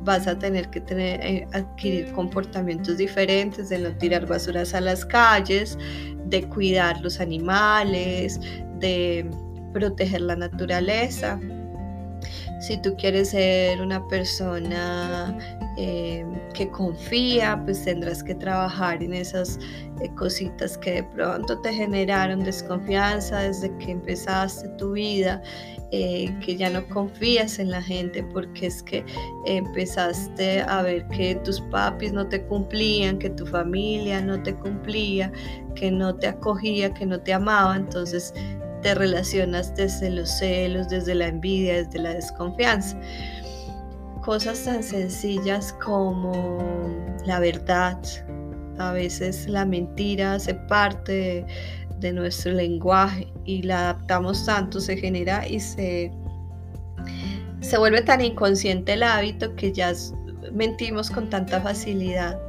vas 0.04 0.28
a 0.28 0.38
tener 0.38 0.70
que 0.70 0.82
tener, 0.82 1.20
eh, 1.22 1.48
adquirir 1.54 2.12
comportamientos 2.14 2.98
diferentes 2.98 3.70
de 3.70 3.80
no 3.80 3.92
tirar 3.98 4.26
basuras 4.26 4.74
a 4.74 4.82
las 4.82 5.06
calles, 5.06 5.78
de 6.26 6.48
cuidar 6.48 7.02
los 7.02 7.20
animales, 7.20 8.40
de 8.80 9.30
proteger 9.74 10.22
la 10.22 10.36
naturaleza. 10.36 11.40
Si 12.60 12.82
tú 12.82 12.96
quieres 12.96 13.30
ser 13.30 13.82
una 13.82 14.06
persona 14.08 15.38
eh, 15.78 16.26
que 16.56 16.70
confía, 16.72 17.62
pues 17.64 17.84
tendrás 17.84 18.24
que 18.24 18.34
trabajar 18.34 19.04
en 19.04 19.14
esas 19.14 19.60
eh, 20.02 20.10
cositas 20.16 20.76
que 20.76 20.94
de 20.94 21.04
pronto 21.04 21.60
te 21.62 21.72
generaron 21.72 22.44
desconfianza 22.44 23.42
desde 23.42 23.76
que 23.78 23.92
empezaste 23.92 24.70
tu 24.70 24.94
vida, 24.94 25.40
eh, 25.92 26.34
que 26.44 26.58
ya 26.58 26.70
no 26.70 26.88
confías 26.88 27.60
en 27.60 27.72
la 27.72 27.82
gente 27.82 28.24
porque 28.24 28.68
es 28.68 28.84
que 28.84 29.06
empezaste 29.46 30.62
a 30.62 30.82
ver 30.82 31.08
que 31.08 31.36
tus 31.36 31.62
papis 31.62 32.14
no 32.14 32.28
te 32.28 32.44
cumplían, 32.44 33.20
que 33.20 33.30
tu 33.30 33.46
familia 33.46 34.22
no 34.22 34.42
te 34.42 34.54
cumplía, 34.56 35.32
que 35.76 35.92
no 35.92 36.16
te 36.16 36.28
acogía, 36.28 36.94
que 36.94 37.06
no 37.06 37.20
te 37.20 37.34
amaba, 37.34 37.76
entonces 37.76 38.34
te 38.82 38.94
relacionas 38.96 39.74
desde 39.76 40.10
los 40.10 40.30
celos, 40.30 40.90
desde 40.90 41.16
la 41.16 41.28
envidia, 41.28 41.84
desde 41.84 42.00
la 42.00 42.14
desconfianza 42.14 43.00
cosas 44.28 44.66
tan 44.66 44.84
sencillas 44.84 45.72
como 45.82 46.68
la 47.26 47.40
verdad. 47.40 47.98
A 48.78 48.92
veces 48.92 49.48
la 49.48 49.66
mentira 49.66 50.34
hace 50.34 50.54
parte 50.54 51.46
de, 52.00 52.14
nuestro 52.14 52.54
lenguaje 52.54 53.28
y 53.46 53.62
la 53.64 53.90
adaptamos 53.92 54.46
tanto, 54.46 54.80
se 54.80 54.98
genera 54.98 55.48
y 55.48 55.60
se, 55.60 56.12
se 57.62 57.78
vuelve 57.78 58.02
tan 58.02 58.22
inconsciente 58.22 58.94
el 58.94 59.04
hábito 59.04 59.56
que 59.56 59.72
ya 59.72 59.94
mentimos 60.52 61.10
con 61.10 61.30
tanta 61.30 61.62
facilidad. 61.62 62.40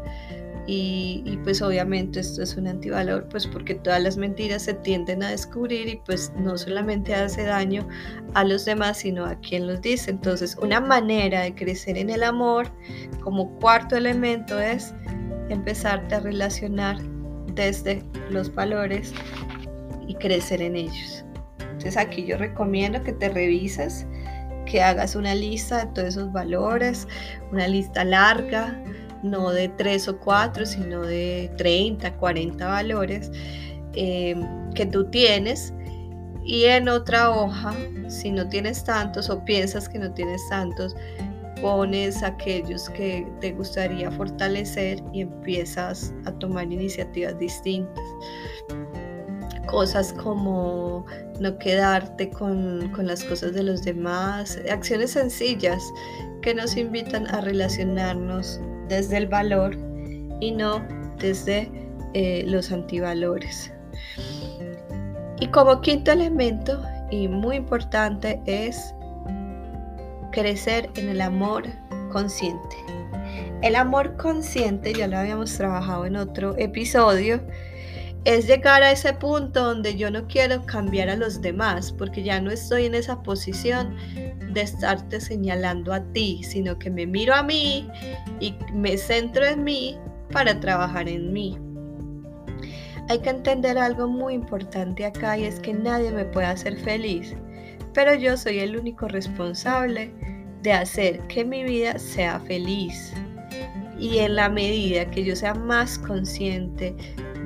Y, 0.71 1.38
pues 1.45 1.62
obviamente 1.62 2.21
esto 2.21 2.43
es 2.43 2.55
un 2.57 2.67
antivalor, 2.67 3.26
pues 3.31 3.47
porque 3.47 3.75
todas 3.75 4.02
las 4.02 4.19
mentiras 4.19 4.64
se 4.64 4.75
tienden 4.75 5.23
a 5.23 5.31
descubrir 5.31 5.88
y 5.88 5.97
pues 6.05 6.31
no 6.37 6.59
solamente 6.59 7.14
hace 7.14 7.45
daño 7.45 7.88
a 8.35 8.45
los 8.45 8.67
demás, 8.67 8.99
sino 8.99 9.25
a 9.25 9.35
quien 9.37 9.67
los 9.67 9.81
dice. 9.81 10.11
Entonces 10.11 10.59
una 10.61 10.78
manera 10.78 11.40
de 11.40 11.55
crecer 11.55 11.97
en 11.97 12.11
el 12.11 12.23
amor 12.23 12.71
como 13.23 13.49
cuarto 13.61 13.97
elemento 13.97 14.61
es 14.61 14.93
empezarte 15.49 16.17
a 16.17 16.21
relacionar 16.21 16.99
desde 17.62 18.03
los 18.31 18.55
valores 18.55 19.12
y 20.07 20.15
crecer 20.15 20.62
en 20.62 20.77
ellos. 20.77 21.25
Entonces 21.61 21.97
aquí 21.97 22.25
yo 22.25 22.37
recomiendo 22.37 23.03
que 23.03 23.12
te 23.12 23.29
revises, 23.29 24.07
que 24.67 24.83
hagas 24.83 25.15
una 25.15 25.35
lista 25.35 25.85
de 25.85 25.93
todos 25.93 26.09
esos 26.09 26.33
valores, 26.33 27.07
una 27.53 27.69
lista 27.69 28.05
larga, 28.05 28.77
no 29.23 29.50
de 29.50 29.69
tres 29.69 30.09
o 30.09 30.19
cuatro, 30.19 30.67
sino 30.67 31.03
de 31.03 31.50
30, 31.57 32.17
40 32.17 32.67
valores 32.67 33.31
eh, 33.95 34.37
que 34.75 34.87
tú 34.87 35.09
tienes. 35.11 35.73
Y 36.45 36.65
en 36.65 36.89
otra 36.89 37.30
hoja, 37.30 37.75
si 38.09 38.30
no 38.30 38.49
tienes 38.49 38.82
tantos 38.85 39.28
o 39.28 39.45
piensas 39.45 39.89
que 39.89 39.99
no 39.99 40.13
tienes 40.13 40.41
tantos, 40.49 40.97
pones 41.60 42.23
aquellos 42.23 42.88
que 42.90 43.26
te 43.40 43.52
gustaría 43.52 44.10
fortalecer 44.10 45.02
y 45.12 45.23
empiezas 45.23 46.12
a 46.25 46.32
tomar 46.32 46.73
iniciativas 46.73 47.38
distintas. 47.38 48.04
Cosas 49.66 50.12
como 50.14 51.04
no 51.40 51.58
quedarte 51.58 52.30
con, 52.30 52.90
con 52.94 53.06
las 53.06 53.23
cosas 53.25 53.52
de 53.52 53.62
los 53.62 53.82
demás, 53.82 54.58
acciones 54.71 55.12
sencillas 55.12 55.82
que 56.42 56.54
nos 56.54 56.76
invitan 56.76 57.26
a 57.34 57.40
relacionarnos 57.40 58.60
desde 58.88 59.18
el 59.18 59.26
valor 59.26 59.76
y 60.40 60.52
no 60.52 60.82
desde 61.18 61.71
eh, 62.14 62.44
los 62.47 62.73
antivalores. 62.73 63.73
Y 65.40 65.47
como 65.49 65.80
quinto 65.80 66.12
elemento, 66.12 66.82
y 67.10 67.28
muy 67.28 67.56
importante, 67.56 68.40
es 68.47 68.94
crecer 70.39 70.89
en 70.95 71.09
el 71.09 71.21
amor 71.21 71.65
consciente. 72.13 72.77
El 73.61 73.75
amor 73.75 74.17
consciente, 74.17 74.93
ya 74.93 75.09
lo 75.09 75.19
habíamos 75.19 75.53
trabajado 75.57 76.07
en 76.07 76.15
otro 76.15 76.57
episodio, 76.59 77.41
es 78.25 78.47
llegar 78.47 78.85
a 78.85 78.93
ese 78.93 79.13
punto 79.15 79.65
donde 79.65 79.97
yo 79.97 80.13
no 80.13 80.29
quiero 80.29 80.65
cambiar 80.65 81.09
a 81.09 81.17
los 81.17 81.41
demás, 81.41 81.91
porque 81.91 82.23
ya 82.23 82.41
no 82.41 82.53
estoy 82.53 82.87
en 82.87 82.95
esa 82.95 83.21
posición 83.23 83.97
de 84.53 84.61
estarte 84.61 85.21
señalando 85.21 85.93
a 85.93 86.05
ti, 86.13 86.41
sino 86.45 86.79
que 86.79 86.89
me 86.89 87.05
miro 87.05 87.35
a 87.35 87.43
mí 87.43 87.89
y 88.39 88.55
me 88.73 88.97
centro 88.97 89.45
en 89.45 89.65
mí 89.65 89.99
para 90.31 90.61
trabajar 90.61 91.09
en 91.09 91.33
mí. 91.33 91.59
Hay 93.09 93.19
que 93.21 93.31
entender 93.31 93.77
algo 93.77 94.07
muy 94.07 94.35
importante 94.35 95.05
acá 95.05 95.37
y 95.37 95.47
es 95.47 95.59
que 95.59 95.73
nadie 95.75 96.13
me 96.13 96.27
puede 96.27 96.47
hacer 96.47 96.79
feliz, 96.79 97.35
pero 97.95 98.15
yo 98.15 98.37
soy 98.37 98.61
el 98.61 98.77
único 98.77 99.09
responsable 99.09 100.13
de 100.63 100.73
hacer 100.73 101.21
que 101.29 101.45
mi 101.45 101.65
vida 101.65 101.99
sea 101.99 102.41
feliz. 102.41 103.13
Y 103.99 104.19
en 104.19 104.37
la 104.37 104.49
medida 104.49 105.11
que 105.11 105.25
yo 105.25 105.35
sea 105.35 105.55
más 105.55 105.99
consciente 105.99 106.95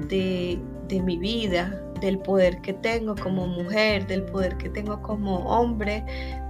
de, 0.09 0.59
de 0.89 1.01
mi 1.01 1.17
vida, 1.17 1.83
del 2.03 2.19
poder 2.19 2.61
que 2.61 2.75
tengo 2.75 3.15
como 3.15 3.47
mujer, 3.47 4.07
del 4.07 4.25
poder 4.25 4.57
que 4.59 4.69
tengo 4.69 5.01
como 5.01 5.37
hombre, 5.47 6.05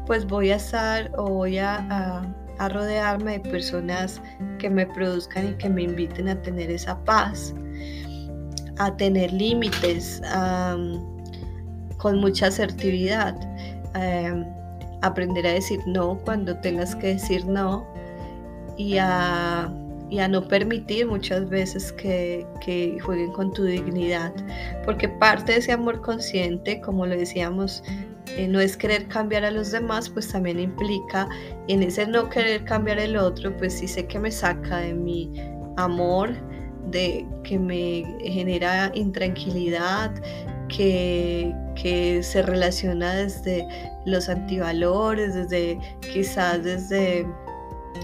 pues 0.07 0.27
voy 0.27 0.51
a 0.51 0.57
estar 0.57 1.11
o 1.17 1.25
voy 1.29 1.59
a, 1.59 2.35
rodearme 2.71 3.33
de 3.33 3.51
personas 3.51 4.23
que 4.61 4.71
me 4.71 4.87
produzcan 4.87 5.49
y 5.49 5.55
que 5.55 5.69
me 5.69 5.83
inviten 5.83 6.29
a 6.29 6.41
tener 6.43 6.71
esa 6.71 6.97
paz, 7.05 7.53
a 8.79 8.97
tener 8.97 9.33
límites 9.33 10.23
con 11.97 12.21
mucha 12.21 12.47
asertividad, 12.47 13.35
em, 13.95 14.45
aprender 15.03 15.47
a 15.47 15.53
decir 15.53 15.81
no 15.87 16.19
cuando 16.25 16.57
tengas 16.59 16.95
que 16.97 17.09
decir 17.09 17.45
no 17.47 17.87
y 18.77 18.99
a 18.99 19.73
y 20.13 20.19
a 20.19 20.29
no 20.29 20.47
permitir 20.47 21.07
muchas 21.07 21.49
veces 21.49 21.91
que, 21.91 22.47
jueguen 23.03 23.33
con 23.33 23.51
tu 23.51 23.65
dignidad, 23.65 24.31
porque 24.85 25.09
parte 25.09 25.53
de 25.53 25.59
ese 25.59 25.73
amor 25.73 26.03
consciente, 26.03 26.83
como 26.83 27.07
lo 27.07 27.17
decíamos, 27.17 27.83
eh, 28.37 28.47
no 28.47 28.61
es 28.61 28.77
querer 28.77 29.09
cambiar 29.09 29.47
a 29.47 29.51
los 29.51 29.71
demás, 29.71 30.11
pues 30.11 30.29
también 30.29 30.61
implica 30.61 31.27
en 31.69 31.83
ese 31.83 32.07
no 32.07 32.29
querer 32.29 32.63
cambiar 32.65 32.99
el 32.99 33.17
otro, 33.17 33.57
pues 33.57 33.73
sí 33.73 33.89
sé 33.89 34.07
que 34.07 34.19
me 34.19 34.31
saca 34.31 34.81
de 34.81 34.93
mi 34.93 35.33
amor, 35.79 36.35
de 36.91 37.27
que 37.43 37.59
me 37.59 38.05
genera 38.23 38.93
intranquilidad, 38.95 40.13
que, 40.69 41.55
que 41.75 42.23
se 42.23 42.43
relaciona 42.43 43.15
desde 43.15 43.67
los 44.05 44.29
antivalores, 44.29 45.35
desde 45.35 45.79
quizás 46.13 46.63
desde 46.63 47.27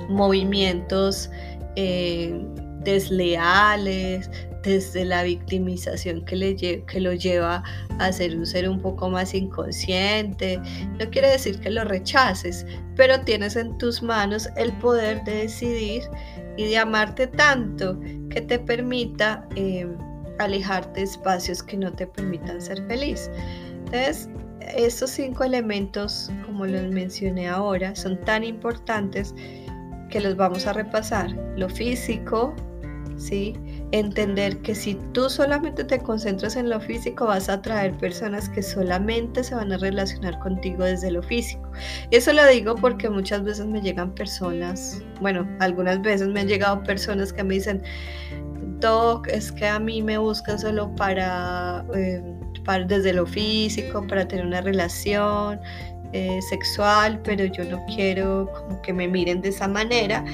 movimientos 0.09 1.31
eh, 1.76 2.38
desleales, 2.85 4.31
desde 4.62 5.04
la 5.04 5.22
victimización 5.22 6.24
que, 6.24 6.37
le 6.37 6.57
que 6.57 7.00
lo 7.00 7.12
lleva 7.12 7.62
a 7.98 8.12
ser 8.12 8.37
un 8.37 8.46
ser 8.46 8.68
un 8.68 8.81
poco 8.81 9.09
más 9.09 9.35
inconsciente. 9.35 10.61
No 10.98 11.09
quiere 11.11 11.28
decir 11.31 11.61
que 11.61 11.70
lo 11.70 11.85
rechaces, 11.85 12.66
pero 12.96 13.20
tienes 13.20 13.57
en 13.57 13.78
tus 13.78 14.02
manos 14.02 14.48
el 14.57 14.72
poder 14.74 15.22
de 15.24 15.42
decidir 15.42 16.02
y 16.57 16.64
de 16.64 16.78
amarte 16.78 17.26
tanto 17.28 17.98
que 18.31 18.40
te 18.40 18.59
permita 18.59 19.48
eh, 19.54 19.87
alejarte 20.38 21.01
de 21.01 21.05
espacios 21.05 21.62
que 21.62 21.77
no 21.77 21.92
te 21.92 22.07
permitan 22.07 22.61
ser 22.61 22.85
feliz. 22.87 23.31
Entonces, 23.87 24.29
estos 24.77 25.11
cinco 25.11 25.44
elementos, 25.44 26.31
como 26.44 26.66
los 26.66 26.92
mencioné 26.92 27.48
ahora, 27.48 27.94
son 27.94 28.20
tan 28.22 28.44
importantes 28.44 29.35
que 30.11 30.20
los 30.20 30.37
vamos 30.37 30.66
a 30.66 30.72
repasar. 30.72 31.31
Lo 31.57 31.68
físico, 31.68 32.55
¿sí? 33.16 33.55
Entender 33.92 34.59
que 34.59 34.74
si 34.74 34.94
tú 35.12 35.29
solamente 35.31 35.85
te 35.85 35.98
concentras 35.98 36.57
en 36.57 36.68
lo 36.68 36.81
físico, 36.81 37.27
vas 37.27 37.48
a 37.48 37.55
atraer 37.55 37.96
personas 37.96 38.48
que 38.48 38.62
solamente 38.62 39.42
se 39.42 39.55
van 39.55 39.72
a 39.72 39.79
relacionar 39.79 40.38
contigo 40.40 40.85
desde 40.85 41.11
lo 41.11 41.22
físico. 41.22 41.70
Eso 42.11 42.33
lo 42.33 42.46
digo 42.46 42.74
porque 42.74 43.09
muchas 43.09 43.42
veces 43.44 43.66
me 43.66 43.81
llegan 43.81 44.14
personas, 44.14 45.03
bueno, 45.20 45.48
algunas 45.61 46.01
veces 46.03 46.29
me 46.29 46.40
han 46.40 46.48
llegado 46.48 46.83
personas 46.83 47.33
que 47.33 47.42
me 47.42 47.55
dicen, 47.55 47.83
es 49.32 49.52
que 49.52 49.66
a 49.66 49.78
mí 49.78 50.02
me 50.02 50.18
buscan 50.18 50.58
solo 50.58 50.94
para, 50.96 51.84
eh, 51.94 52.22
para 52.64 52.84
desde 52.84 53.12
lo 53.12 53.26
físico, 53.26 54.06
para 54.06 54.26
tener 54.26 54.46
una 54.46 54.60
relación 54.60 55.60
eh, 56.12 56.40
sexual, 56.48 57.20
pero 57.22 57.44
yo 57.44 57.64
no 57.64 57.84
quiero 57.94 58.50
que 58.82 58.92
me 58.92 59.08
miren 59.08 59.40
de 59.40 59.50
esa 59.50 59.68
manera. 59.68 60.24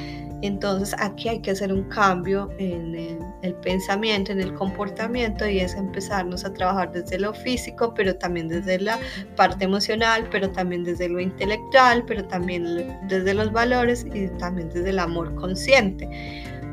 Entonces 0.42 0.94
aquí 0.98 1.30
hay 1.30 1.40
que 1.40 1.52
hacer 1.52 1.72
un 1.72 1.85
cambio 1.85 2.50
en 2.59 2.94
el, 3.40 3.54
pensamiento, 3.62 4.30
en 4.30 4.40
el 4.40 4.52
comportamiento 4.52 5.48
y 5.48 5.61
es 5.61 5.74
empezarnos 5.74 6.44
a 6.44 6.52
trabajar 6.52 6.92
desde 6.92 7.18
lo 7.18 7.33
físico, 7.33 7.94
pero 7.94 8.14
también 8.16 8.48
desde 8.48 8.78
la 8.78 8.98
parte 9.37 9.64
emocional, 9.64 10.28
pero 10.30 10.50
también 10.50 10.85
desde 10.85 11.09
lo 11.09 11.18
intelectual, 11.18 12.04
pero 12.07 12.26
también 12.26 12.94
desde 13.09 13.33
los 13.33 13.52
valores 13.52 14.07
y 14.12 14.28
también 14.38 14.68
desde 14.68 14.90
el 14.90 14.98
amor 14.98 15.35
consciente. 15.35 16.07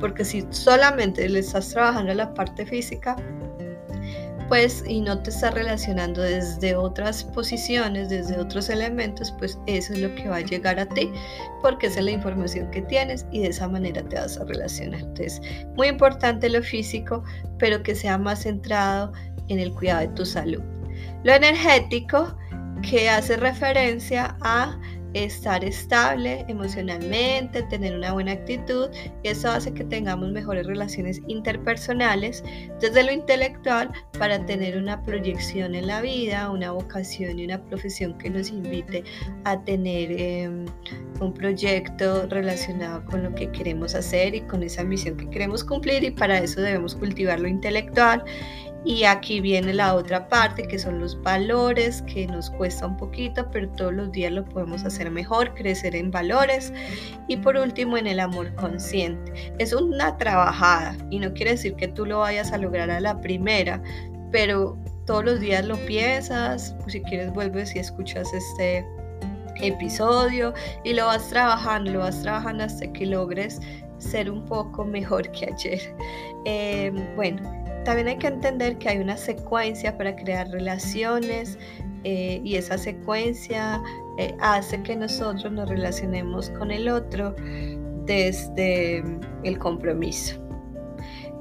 Porque 0.01 0.25
si 0.25 0.45
solamente 0.49 1.29
le 1.29 1.39
estás 1.39 1.69
trabajando 1.69 2.13
la 2.13 2.33
parte 2.33 2.65
física, 2.65 3.15
pues 4.49 4.83
y 4.85 4.99
no 4.99 5.17
te 5.17 5.29
estás 5.29 5.53
relacionando 5.53 6.21
desde 6.21 6.75
otras 6.75 7.23
posiciones, 7.23 8.09
desde 8.09 8.37
otros 8.37 8.69
elementos, 8.69 9.33
pues 9.39 9.57
eso 9.65 9.93
es 9.93 9.99
lo 9.99 10.13
que 10.15 10.27
va 10.27 10.35
a 10.35 10.41
llegar 10.41 10.77
a 10.77 10.85
ti, 10.85 11.09
porque 11.61 11.87
esa 11.87 11.99
es 11.99 12.05
la 12.05 12.11
información 12.11 12.69
que 12.71 12.81
tienes 12.81 13.25
y 13.31 13.43
de 13.43 13.47
esa 13.47 13.69
manera 13.69 14.03
te 14.03 14.17
vas 14.17 14.37
a 14.37 14.43
relacionar. 14.43 14.99
Entonces, 14.99 15.41
muy 15.77 15.87
importante 15.87 16.49
lo 16.49 16.61
físico, 16.61 17.23
pero 17.59 17.81
que 17.81 17.95
sea 17.95 18.17
más 18.17 18.43
centrado 18.43 19.13
en 19.47 19.59
el 19.59 19.71
cuidado 19.73 20.01
de 20.01 20.07
tu 20.09 20.25
salud. 20.25 20.61
Lo 21.23 21.31
energético, 21.31 22.35
que 22.81 23.09
hace 23.09 23.37
referencia 23.37 24.35
a 24.41 24.77
estar 25.13 25.63
estable 25.63 26.45
emocionalmente, 26.47 27.63
tener 27.63 27.95
una 27.95 28.13
buena 28.13 28.31
actitud 28.33 28.89
eso 29.23 29.49
hace 29.49 29.73
que 29.73 29.83
tengamos 29.83 30.31
mejores 30.31 30.65
relaciones 30.65 31.21
interpersonales 31.27 32.43
desde 32.79 33.03
lo 33.03 33.11
intelectual 33.11 33.91
para 34.17 34.45
tener 34.45 34.77
una 34.77 35.01
proyección 35.03 35.75
en 35.75 35.87
la 35.87 36.01
vida, 36.01 36.49
una 36.49 36.71
vocación 36.71 37.39
y 37.39 37.45
una 37.45 37.63
profesión 37.63 38.17
que 38.17 38.29
nos 38.29 38.49
invite 38.49 39.03
a 39.43 39.61
tener 39.63 40.11
em, 40.11 40.65
un 41.19 41.33
proyecto 41.33 42.27
relacionado 42.27 43.05
con 43.05 43.23
lo 43.23 43.33
que 43.35 43.49
queremos 43.51 43.95
hacer 43.95 44.35
y 44.35 44.41
con 44.41 44.63
esa 44.63 44.83
misión 44.83 45.17
que 45.17 45.29
queremos 45.29 45.63
cumplir 45.63 46.03
y 46.03 46.11
para 46.11 46.39
eso 46.39 46.61
debemos 46.61 46.95
cultivar 46.95 47.39
lo 47.39 47.47
intelectual 47.47 48.23
y 48.83 49.03
aquí 49.03 49.41
viene 49.41 49.73
la 49.73 49.93
otra 49.93 50.27
parte, 50.27 50.63
que 50.63 50.79
son 50.79 50.99
los 50.99 51.21
valores, 51.21 52.01
que 52.03 52.25
nos 52.25 52.49
cuesta 52.49 52.87
un 52.87 52.97
poquito, 52.97 53.47
pero 53.51 53.69
todos 53.69 53.93
los 53.93 54.11
días 54.11 54.31
lo 54.31 54.43
podemos 54.43 54.83
hacer 54.83 55.11
mejor, 55.11 55.53
crecer 55.53 55.95
en 55.95 56.09
valores. 56.09 56.73
Y 57.27 57.37
por 57.37 57.57
último, 57.57 57.97
en 57.97 58.07
el 58.07 58.19
amor 58.19 58.53
consciente. 58.55 59.53
Es 59.59 59.71
una 59.73 60.17
trabajada 60.17 60.97
y 61.11 61.19
no 61.19 61.31
quiere 61.33 61.51
decir 61.51 61.75
que 61.75 61.89
tú 61.89 62.07
lo 62.07 62.19
vayas 62.19 62.51
a 62.51 62.57
lograr 62.57 62.89
a 62.89 62.99
la 62.99 63.21
primera, 63.21 63.81
pero 64.31 64.75
todos 65.05 65.25
los 65.25 65.39
días 65.39 65.63
lo 65.65 65.77
piensas, 65.85 66.75
si 66.87 67.01
quieres 67.01 67.31
vuelves 67.33 67.75
y 67.75 67.79
escuchas 67.79 68.33
este 68.33 68.83
episodio 69.61 70.55
y 70.83 70.93
lo 70.93 71.05
vas 71.05 71.29
trabajando, 71.29 71.91
lo 71.91 71.99
vas 71.99 72.19
trabajando 72.23 72.63
hasta 72.63 72.91
que 72.93 73.05
logres 73.05 73.59
ser 73.99 74.31
un 74.31 74.43
poco 74.45 74.85
mejor 74.85 75.31
que 75.33 75.45
ayer. 75.53 75.95
Eh, 76.45 76.91
bueno 77.15 77.60
también 77.83 78.07
hay 78.07 78.17
que 78.17 78.27
entender 78.27 78.77
que 78.77 78.89
hay 78.89 78.97
una 78.99 79.17
secuencia 79.17 79.97
para 79.97 80.15
crear 80.15 80.49
relaciones 80.49 81.57
eh, 82.03 82.41
y 82.43 82.55
esa 82.55 82.77
secuencia 82.77 83.81
eh, 84.17 84.35
hace 84.39 84.81
que 84.81 84.95
nosotros 84.95 85.51
nos 85.51 85.69
relacionemos 85.69 86.49
con 86.51 86.71
el 86.71 86.89
otro 86.89 87.35
desde 88.05 89.03
el 89.43 89.57
compromiso. 89.59 90.37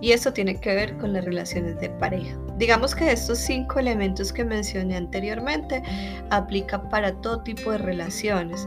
Y 0.02 0.12
eso 0.12 0.32
tiene 0.32 0.56
que 0.56 0.74
ver 0.74 0.96
con 0.96 1.12
las 1.12 1.24
relaciones 1.24 1.78
de 1.78 1.90
pareja. 1.90 2.38
Digamos 2.56 2.94
que 2.94 3.12
estos 3.12 3.38
cinco 3.38 3.78
elementos 3.78 4.32
que 4.32 4.44
mencioné 4.44 4.96
anteriormente 4.96 5.82
aplican 6.30 6.88
para 6.88 7.12
todo 7.20 7.42
tipo 7.42 7.70
de 7.70 7.78
relaciones. 7.78 8.66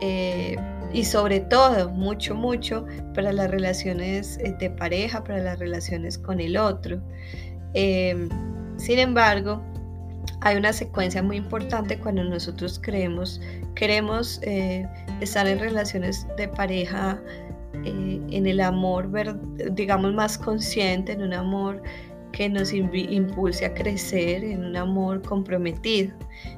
Eh, 0.00 0.56
y 0.92 1.04
sobre 1.04 1.40
todo, 1.40 1.90
mucho, 1.90 2.34
mucho 2.34 2.86
para 3.14 3.32
las 3.32 3.50
relaciones 3.50 4.38
eh, 4.38 4.54
de 4.58 4.70
pareja, 4.70 5.24
para 5.24 5.38
las 5.38 5.58
relaciones 5.58 6.18
con 6.18 6.40
el 6.40 6.56
otro. 6.56 7.00
Em, 7.74 8.28
sin 8.76 8.98
embargo, 8.98 9.62
hay 10.40 10.56
una 10.56 10.72
secuencia 10.72 11.22
muy 11.22 11.36
importante 11.36 11.98
cuando 11.98 12.24
nosotros 12.24 12.80
creemos, 12.82 13.40
queremos 13.74 14.40
eh, 14.42 14.86
estar 15.20 15.46
en 15.46 15.58
relaciones 15.58 16.26
de 16.36 16.48
pareja, 16.48 17.20
eh, 17.84 18.20
en 18.30 18.46
el 18.46 18.60
amor, 18.60 19.08
digamos, 19.72 20.12
más 20.12 20.36
consciente, 20.36 21.12
en 21.12 21.22
un 21.22 21.32
amor 21.32 21.82
que 22.32 22.48
nos 22.48 22.72
impulse 22.72 23.64
a 23.64 23.74
crecer 23.74 24.42
en 24.42 24.64
un 24.64 24.76
amor 24.76 25.22
comprometido, 25.22 26.12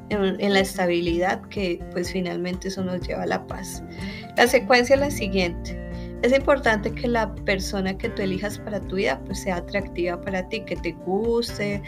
en, 0.09 0.53
la 0.53 0.61
estabilidad 0.61 1.43
que 1.49 1.81
pues 1.93 2.13
finalmente 2.13 2.69
eso 2.69 2.83
nos 2.83 3.07
lleva 3.07 3.25
a 3.25 3.27
la 3.27 3.47
paz. 3.47 3.83
La 4.37 4.47
secuencia 4.47 4.95
es 4.95 5.01
la 5.01 5.11
siguiente. 5.11 5.81
Es 6.23 6.33
importante 6.33 6.91
que 6.91 7.07
la 7.07 7.35
persona 7.35 7.99
que 7.99 8.09
tú 8.09 8.23
elijas 8.23 8.59
para 8.59 8.81
tu 8.81 8.97
vida 8.97 9.21
pues 9.27 9.41
sea 9.41 9.57
atractiva 9.57 10.19
para 10.21 10.49
ti, 10.49 10.63
que 10.65 10.77
te 10.77 10.93
guste, 10.93 11.83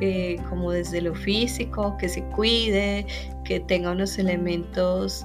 eh, 0.00 0.36
como 0.48 0.70
desde 0.70 1.02
lo 1.02 1.14
físico, 1.14 1.94
que 1.98 2.08
se 2.08 2.22
cuide, 2.28 3.06
que 3.44 3.60
tenga 3.60 3.90
unos 3.90 4.18
elementos 4.18 5.24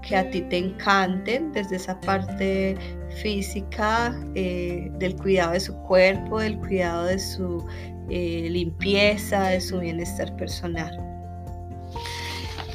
que 0.00 0.16
a 0.16 0.30
ti 0.30 0.40
te 0.42 0.56
encanten 0.56 1.52
desde 1.52 1.76
esa 1.76 2.00
parte 2.00 2.76
física, 3.10 4.14
eh, 4.34 4.90
del 4.98 5.16
cuidado 5.16 5.52
de 5.52 5.60
su 5.60 5.74
cuerpo, 5.82 6.40
del 6.40 6.58
cuidado 6.58 7.04
de 7.04 7.18
su 7.18 7.64
eh, 8.10 8.48
limpieza, 8.50 9.48
de 9.48 9.60
su 9.60 9.80
bienestar 9.80 10.34
personal. 10.36 10.98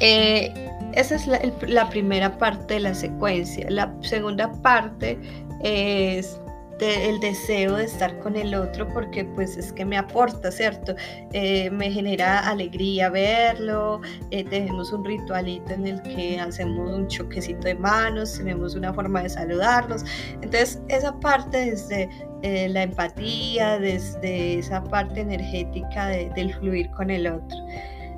Eh, 0.00 0.52
esa 0.94 1.14
es 1.16 1.26
la, 1.26 1.88
primera 1.88 2.36
parte 2.38 2.74
de 2.74 2.80
la 2.80 2.94
secuencia. 2.94 3.68
La 3.70 3.94
segunda 4.00 4.50
parte 4.62 5.18
es 5.62 6.40
el 6.80 7.20
deseo 7.20 7.76
de 7.76 7.84
estar 7.84 8.18
con 8.18 8.36
el 8.36 8.54
otro 8.54 8.88
porque 8.88 9.24
pues 9.24 9.56
es 9.56 9.72
que 9.72 9.84
me 9.84 9.96
aporta, 9.96 10.50
¿cierto? 10.50 10.94
Eh, 11.32 11.70
me 11.70 11.90
genera 11.90 12.40
alegría 12.48 13.10
verlo, 13.10 14.00
eh, 14.30 14.44
tenemos 14.44 14.92
un 14.92 15.04
ritualito 15.04 15.72
en 15.72 15.86
el 15.86 16.02
que 16.02 16.38
hacemos 16.38 16.90
un 16.90 17.06
choquecito 17.08 17.68
de 17.68 17.74
manos, 17.74 18.36
tenemos 18.36 18.74
una 18.74 18.92
forma 18.92 19.22
de 19.22 19.28
saludarnos. 19.28 20.04
Entonces 20.42 20.80
esa 20.88 21.18
parte 21.20 21.70
desde 21.70 22.08
eh, 22.42 22.68
la 22.68 22.82
empatía, 22.82 23.78
desde 23.78 24.58
esa 24.58 24.82
parte 24.84 25.20
energética 25.20 26.08
del 26.08 26.54
fluir 26.54 26.90
con 26.90 27.10
el 27.10 27.26
otro. 27.26 27.56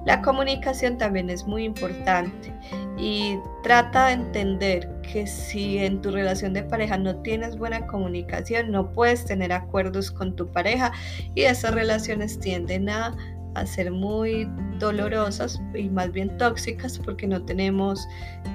La 0.06 0.22
comunicación 0.22 0.98
también 0.98 1.30
es 1.30 1.48
muy 1.48 1.64
importante 1.64 2.54
y 2.96 3.38
trata 3.64 4.06
de 4.06 4.12
entender 4.12 4.88
que 5.02 5.26
si 5.26 5.78
en 5.78 6.00
tu 6.00 6.12
relación 6.12 6.52
de 6.52 6.62
pareja 6.62 6.96
no 6.96 7.16
tienes 7.22 7.58
buena 7.58 7.88
comunicación, 7.88 8.70
no 8.70 8.92
puedes 8.92 9.24
tener 9.24 9.52
acuerdos 9.52 10.12
con 10.12 10.36
tu 10.36 10.46
pareja 10.46 10.92
y 11.34 11.42
esas 11.42 11.74
relaciones 11.74 12.38
tienden 12.38 12.88
a, 12.88 13.16
ser 13.64 13.90
muy 13.90 14.46
dolorosas 14.78 15.58
y 15.74 15.88
más 15.88 16.12
bien 16.12 16.36
tóxicas 16.36 16.98
porque 16.98 17.26
no 17.26 17.42
tenemos 17.42 18.06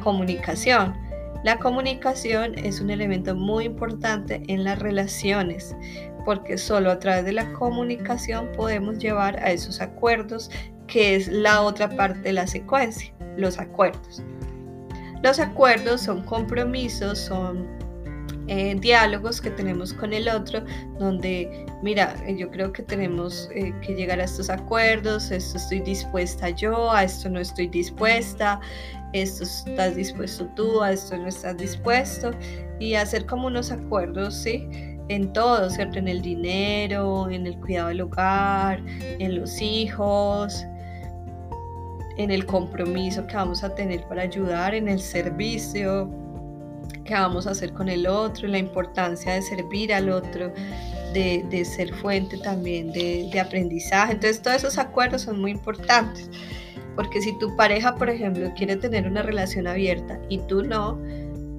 comunicación. 0.03 0.93
La 1.43 1.57
comunicación 1.57 2.55
es 2.55 2.79
un 2.79 2.91
elemento 2.91 3.35
muy 3.35 3.65
importante 3.65 4.43
en 4.47 4.63
las 4.63 4.77
relaciones 4.77 5.75
porque 6.23 6.57
solo 6.59 6.91
a 6.91 6.99
través 6.99 7.25
de 7.25 7.33
la 7.33 7.51
comunicación 7.53 8.51
podemos 8.55 8.99
llevar 8.99 9.37
a 9.39 9.51
esos 9.51 9.81
acuerdos 9.81 10.51
que 10.91 11.15
es 11.15 11.29
la 11.29 11.61
otra 11.61 11.89
parte 11.89 12.19
de 12.19 12.33
la 12.33 12.45
secuencia, 12.45 13.11
los 13.37 13.57
acuerdos. 13.57 14.21
Los 15.23 15.39
acuerdos 15.39 16.01
son 16.01 16.23
compromisos, 16.23 17.17
son 17.17 17.65
eh, 18.47 18.75
diálogos 18.77 19.39
que 19.39 19.51
tenemos 19.51 19.93
con 19.93 20.11
el 20.11 20.27
otro, 20.27 20.63
donde, 20.99 21.65
mira, 21.81 22.15
eh, 22.27 22.35
yo 22.37 22.51
creo 22.51 22.73
que 22.73 22.83
tenemos 22.83 23.49
eh, 23.55 23.73
que 23.81 23.93
llegar 23.93 24.19
a 24.19 24.25
estos 24.25 24.49
acuerdos, 24.49 25.31
esto 25.31 25.57
estoy 25.57 25.79
dispuesta 25.79 26.49
yo, 26.49 26.91
a 26.91 27.05
esto 27.05 27.29
no 27.29 27.39
estoy 27.39 27.67
dispuesta, 27.67 28.59
esto 29.13 29.43
estás 29.43 29.95
dispuesto 29.95 30.45
tú, 30.55 30.81
a 30.81 30.91
esto 30.91 31.17
no 31.17 31.27
estás 31.27 31.55
dispuesto, 31.55 32.31
y 32.79 32.95
hacer 32.95 33.25
como 33.25 33.47
unos 33.47 33.71
acuerdos, 33.71 34.35
¿sí? 34.35 34.67
en 35.07 35.33
todo, 35.33 35.69
¿cierto? 35.69 35.99
En 35.99 36.07
el 36.07 36.21
dinero, 36.21 37.29
en 37.29 37.45
el 37.45 37.57
cuidado 37.57 37.89
del 37.89 38.01
hogar, 38.01 38.81
en 39.19 39.39
los 39.39 39.61
hijos, 39.61 40.65
en 42.17 42.31
el 42.31 42.45
compromiso 42.45 43.25
que 43.27 43.35
vamos 43.35 43.63
a 43.63 43.73
tener 43.73 44.03
para 44.07 44.23
ayudar, 44.23 44.75
en 44.75 44.87
el 44.87 44.99
servicio 44.99 46.09
que 47.03 47.13
vamos 47.13 47.47
a 47.47 47.51
hacer 47.51 47.73
con 47.73 47.89
el 47.89 48.07
otro, 48.07 48.47
la 48.47 48.57
importancia 48.57 49.33
de 49.33 49.41
servir 49.41 49.93
al 49.93 50.09
otro, 50.09 50.53
de, 51.13 51.65
ser 51.65 51.93
fuente 51.95 52.37
también 52.37 52.91
de, 52.91 53.29
de, 53.31 53.39
aprendizaje. 53.39 54.13
Entonces 54.13 54.41
todos 54.41 54.57
esos 54.57 54.77
acuerdos 54.77 55.23
son 55.23 55.39
muy 55.39 55.51
importantes, 55.51 56.29
porque 56.95 57.21
si 57.21 57.37
tu 57.39 57.55
pareja, 57.55 57.95
por 57.95 58.09
ejemplo, 58.09 58.51
quiere 58.55 58.75
tener 58.75 59.07
una 59.07 59.23
relación 59.23 59.67
abierta 59.67 60.19
y 60.29 60.39
tú 60.39 60.63
no, 60.63 60.99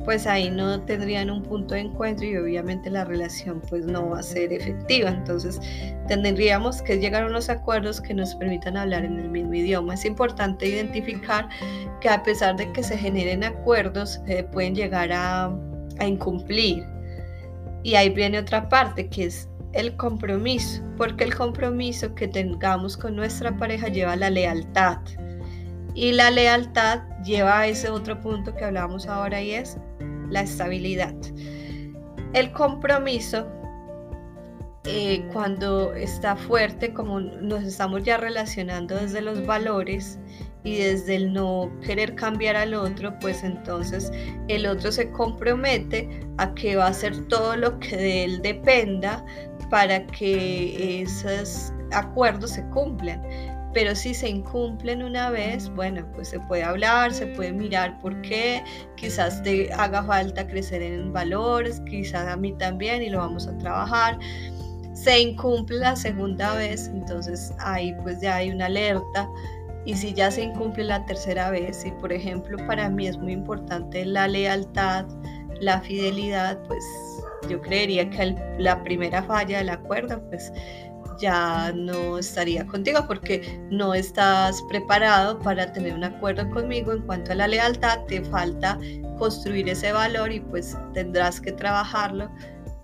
pues 0.05 0.27
ahí 0.27 0.51
no 0.51 0.81
tendrían 0.83 1.31
un 1.31 1.43
punto 1.43 1.75
de 1.75 1.81
encuentro 1.81 2.27
y 2.27 2.37
obviamente 2.37 2.91
la 2.91 3.05
relación 3.05 3.63
pues 3.69 3.87
no 3.87 4.11
va 4.11 4.21
a 4.21 4.23
ser 4.23 4.53
efectiva. 4.53 5.11
Entonces 5.11 5.61
tendríamos 6.09 6.83
que 6.83 6.99
llegar 6.99 7.25
a 7.25 7.27
unos 7.27 7.49
acuerdos 7.49 8.01
que 8.01 8.15
nos 8.15 8.35
permitan 8.35 8.77
hablar 8.77 9.05
en 9.05 9.19
el 9.19 9.29
mismo 9.29 9.55
idioma. 9.55 9.95
Es 9.95 10.05
importante 10.05 10.67
identificar 10.69 11.49
que 12.01 12.09
a 12.09 12.23
pesar 12.23 12.57
de 12.57 12.71
que 12.73 12.83
se 12.83 12.97
generen 12.97 13.45
acuerdos, 13.45 14.21
eh, 14.27 14.45
pueden 14.45 14.75
llegar 14.75 15.13
a, 15.13 15.47
a 15.99 16.07
incumplir. 16.07 16.85
Y 17.85 17.95
ahí 17.95 18.11
viene 18.11 18.39
otra 18.39 18.69
parte 18.69 19.09
que 19.09 19.25
es 19.25 19.49
el 19.73 19.97
compromiso, 19.97 20.83
porque 20.97 21.25
el 21.25 21.35
compromiso 21.35 22.15
que 22.15 22.29
tengamos 22.29 22.97
con 22.97 23.17
nuestra 23.17 23.57
pareja 23.57 23.89
lleva 23.89 24.17
la 24.17 24.31
lealtad. 24.31 24.99
Y 25.95 26.13
la 26.13 26.31
lealtad 26.31 27.03
lleva 27.23 27.61
a 27.61 27.67
ese 27.67 27.91
otro 27.91 28.21
punto 28.21 28.55
que 28.55 28.65
hablábamos 28.65 29.07
ahora 29.07 29.43
y 29.43 29.53
es 29.53 29.79
la 30.33 30.41
estabilidad. 30.41 31.15
El 32.33 32.51
compromiso, 32.53 33.47
eh, 34.85 35.25
cuando 35.33 35.93
está 35.95 36.35
fuerte, 36.35 36.93
como 36.93 37.21
nos 37.21 37.63
estamos 37.63 38.03
ya 38.03 38.17
relacionando 38.17 38.97
desde 38.97 39.21
los 39.21 39.47
valores 39.47 40.19
y 40.65 40.79
desde 40.79 41.17
el 41.17 41.33
no 41.33 41.71
querer 41.85 42.15
cambiar 42.15 42.57
al 42.57 42.75
otro, 42.75 43.17
pues 43.21 43.45
entonces 43.45 44.11
el 44.49 44.67
otro 44.67 44.91
se 44.91 45.11
compromete 45.11 46.27
a 46.39 46.55
que 46.55 46.77
va 46.77 46.87
a 46.87 46.91
hacer 46.91 47.29
todo 47.29 47.57
lo 47.57 47.79
que 47.79 47.97
de 47.97 48.25
él 48.25 48.43
dependa 48.43 49.25
para 49.71 50.07
que 50.07 51.03
esos 51.03 51.73
acuerdos 51.93 52.53
se 52.53 52.65
cumplan 52.71 53.23
pero 53.75 53.95
si 53.95 54.13
se 54.13 54.29
incumplen 54.29 55.03
una 55.03 55.31
vez, 55.31 55.69
bueno, 55.71 56.07
pues 56.15 56.29
se 56.29 56.41
puede 56.41 56.63
hablar, 56.63 57.13
se 57.13 57.27
puede 57.29 57.53
mirar 57.53 57.99
por 58.01 58.21
qué, 58.23 58.63
quizás 58.97 59.43
te 59.43 59.73
haga 59.73 60.03
falta 60.03 60.47
crecer 60.47 60.83
en 60.83 61.13
valores, 61.13 61.81
quizás 61.89 62.29
a 62.29 62.37
mí 62.37 62.53
también 62.53 63.03
y 63.03 63.09
lo 63.09 63.19
vamos 63.19 63.47
a 63.47 63.57
trabajar. 63.59 64.19
Se 64.95 65.19
incumple 65.21 65.79
la 65.79 65.97
segunda 65.97 66.55
vez, 66.55 66.89
entonces 66.89 67.55
ahí 67.59 67.95
pues 68.03 68.21
ya 68.21 68.37
hay 68.37 68.51
una 68.51 68.67
alerta. 68.67 69.29
Y 69.85 69.97
si 69.97 70.13
ya 70.13 70.31
se 70.31 70.43
incumple 70.43 70.85
la 70.85 71.05
tercera 71.07 71.51
vez, 71.51 71.85
y 71.85 71.91
por 71.93 72.13
ejemplo 72.13 72.57
para 72.67 72.89
mí 72.89 73.09
es 73.09 73.19
muy 73.19 73.33
importante 73.33 74.05
la 74.05 74.29
lealtad, 74.29 75.07
la 75.61 75.81
fidelidad, 75.81 76.63
pues 76.69 76.85
yo 77.49 77.61
creería 77.61 78.09
que 78.11 78.37
la 78.59 78.83
primera 78.85 79.23
falla 79.25 79.59
del 79.59 79.71
acuerdo, 79.71 80.23
pues 80.29 80.53
ya 81.19 81.73
no 81.75 82.19
estaría 82.19 82.67
contigo 82.67 83.05
porque 83.07 83.61
no 83.71 83.95
estás 83.95 84.63
preparado 84.69 85.39
para 85.41 85.73
tener 85.73 85.95
un 85.95 86.05
acuerdo 86.05 86.49
conmigo 86.51 86.93
en 86.93 87.03
cuanto 87.03 87.33
a 87.33 87.35
la 87.35 87.49
lealtad, 87.49 88.01
te 88.07 88.23
falta 88.25 88.79
construir 89.19 89.69
ese 89.69 89.93
valor 89.93 90.33
y 90.33 90.41
pues 90.41 90.77
tendrás 90.95 91.41
que 91.41 91.53
trabajarlo 91.53 92.31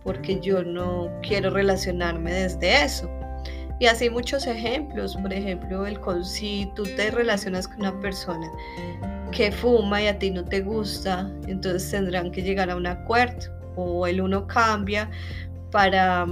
porque 0.05 0.41
yo 0.41 0.63
no 0.63 1.11
quiero 1.23 1.51
relacionarme 1.51 2.33
desde 2.33 2.85
eso. 2.85 3.11
Y 3.81 3.87
así 3.87 4.11
muchos 4.11 4.47
ejemplos, 4.47 5.17
por 5.17 5.33
ejemplo, 5.33 5.87
el 5.87 5.99
si 6.25 6.71
tú 6.75 6.83
te 6.83 7.11
relacionas 7.11 7.69
con 7.69 7.81
una 7.81 8.01
persona 8.01 8.51
que 9.31 9.53
fuma 9.53 10.03
y 10.03 10.09
a 10.09 10.19
ti 10.19 10.31
no 10.31 10.45
te 10.45 10.63
gusta, 10.63 11.31
entonces 11.47 11.91
tendrán 11.91 12.33
que 12.33 12.43
llegar 12.43 12.71
a 12.71 12.77
un 12.77 12.87
acuerdo 12.87 13.53
o 13.77 14.07
el 14.07 14.21
uno 14.21 14.47
cambia 14.47 15.09
para 15.71 16.27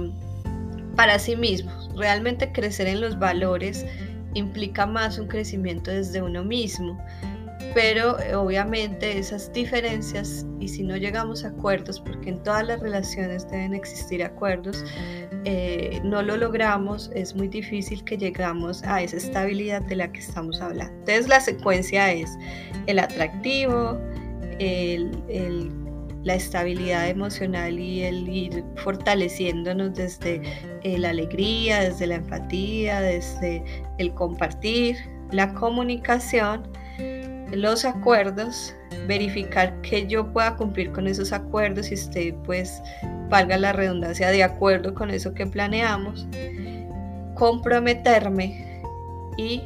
para 0.97 1.17
sí 1.19 1.35
mismos. 1.35 1.86
Realmente 1.97 2.51
crecer 2.51 2.87
en 2.87 3.01
los 3.01 3.17
valores 3.17 3.85
implica 4.33 4.85
más 4.85 5.17
un 5.17 5.27
crecimiento 5.27 5.91
desde 5.91 6.21
uno 6.21 6.43
mismo. 6.43 6.97
Pero 7.73 8.19
eh, 8.19 8.35
obviamente 8.35 9.17
esas 9.17 9.51
diferencias, 9.51 10.45
y 10.59 10.67
si 10.67 10.83
no 10.83 10.95
llegamos 10.95 11.43
a 11.43 11.49
acuerdos, 11.49 11.99
porque 11.99 12.29
en 12.29 12.43
todas 12.43 12.65
las 12.65 12.79
relaciones 12.79 13.49
deben 13.49 13.73
existir 13.73 14.23
acuerdos, 14.23 14.83
eh, 15.43 15.99
no 16.03 16.21
lo 16.21 16.37
logramos, 16.37 17.11
es 17.13 17.35
muy 17.35 17.47
difícil 17.47 18.03
que 18.03 18.17
llegamos 18.17 18.83
a 18.83 19.01
esa 19.01 19.17
estabilidad 19.17 19.81
de 19.83 19.95
la 19.95 20.11
que 20.11 20.19
estamos 20.19 20.61
hablando. 20.61 20.93
Entonces 20.99 21.27
la 21.27 21.39
secuencia 21.39 22.11
es 22.11 22.37
el 22.85 22.99
atractivo, 22.99 23.99
el, 24.59 25.11
el 25.29 25.71
la 26.27 26.35
estabilidad 26.35 27.07
emocional 27.07 27.79
y 27.79 28.03
el 28.03 28.27
ir 28.27 28.63
fortaleciéndonos 28.75 29.95
desde 29.95 30.41
eh, 30.83 30.97
la 30.97 31.11
alegría, 31.11 31.79
desde 31.79 32.05
la 32.05 32.15
empatía, 32.15 32.99
desde 32.99 33.63
el 33.97 34.13
compartir, 34.13 34.97
la 35.31 35.53
comunicación, 35.53 36.67
los 37.53 37.85
acuerdos, 37.85 38.75
verificar 39.07 39.79
que 39.81 40.05
yo 40.05 40.31
pueda 40.33 40.57
cumplir 40.57 40.91
con 40.91 41.07
esos 41.07 41.31
acuerdos 41.31 41.91
y 41.91 41.93
esté, 41.93 42.33
pues, 42.43 42.81
valga 43.29 43.57
la 43.57 43.71
redundancia, 43.71 44.29
de 44.29 44.43
acuerdo 44.43 44.93
con 44.93 45.09
eso 45.09 45.33
que 45.33 45.47
planeamos, 45.47 46.27
comprometerme 47.35 48.81
y 49.37 49.61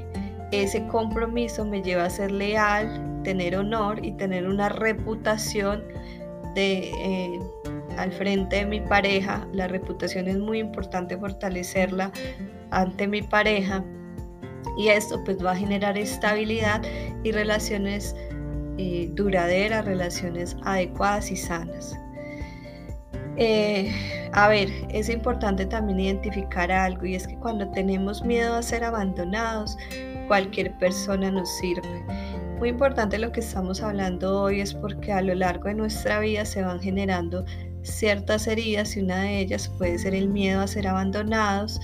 ese 0.51 0.85
compromiso 0.87 1.65
me 1.65 1.81
lleva 1.81 2.05
a 2.05 2.09
ser 2.11 2.29
leal, 2.29 3.21
tener 3.23 3.55
honor 3.55 4.05
y 4.05 4.11
tener 4.11 4.47
una 4.47 4.69
reputación 4.69 5.83
de, 6.53 6.91
eh, 6.97 7.39
al 7.97 8.11
frente 8.11 8.57
de 8.57 8.65
mi 8.65 8.81
pareja. 8.81 9.47
La 9.53 9.67
reputación 9.67 10.27
es 10.27 10.37
muy 10.37 10.59
importante 10.59 11.17
fortalecerla 11.17 12.11
ante 12.71 13.07
mi 13.07 13.21
pareja 13.21 13.83
y 14.77 14.89
esto 14.89 15.21
pues 15.23 15.43
va 15.43 15.51
a 15.51 15.55
generar 15.55 15.97
estabilidad 15.97 16.81
y 17.23 17.31
relaciones 17.31 18.15
eh, 18.77 19.09
duraderas, 19.13 19.85
relaciones 19.85 20.55
adecuadas 20.63 21.31
y 21.31 21.35
sanas. 21.35 21.95
Eh, 23.37 23.91
a 24.33 24.47
ver, 24.49 24.69
es 24.89 25.09
importante 25.09 25.65
también 25.65 25.99
identificar 25.99 26.71
algo 26.71 27.05
y 27.05 27.15
es 27.15 27.27
que 27.27 27.35
cuando 27.37 27.69
tenemos 27.71 28.23
miedo 28.23 28.55
a 28.55 28.61
ser 28.61 28.83
abandonados, 28.83 29.77
cualquier 30.27 30.77
persona 30.77 31.31
nos 31.31 31.49
sirve. 31.57 32.05
Muy 32.61 32.69
importante 32.69 33.17
lo 33.17 33.31
que 33.31 33.39
estamos 33.39 33.81
hablando 33.81 34.39
hoy 34.39 34.61
es 34.61 34.75
porque 34.75 35.11
a 35.11 35.23
lo 35.23 35.33
largo 35.33 35.63
de 35.63 35.73
nuestra 35.73 36.19
vida 36.19 36.45
se 36.45 36.61
van 36.61 36.79
generando 36.79 37.43
ciertas 37.81 38.45
heridas 38.45 38.95
y 38.95 38.99
una 38.99 39.23
de 39.23 39.39
ellas 39.39 39.67
puede 39.79 39.97
ser 39.97 40.13
el 40.13 40.29
miedo 40.29 40.61
a 40.61 40.67
ser 40.67 40.87
abandonados 40.87 41.79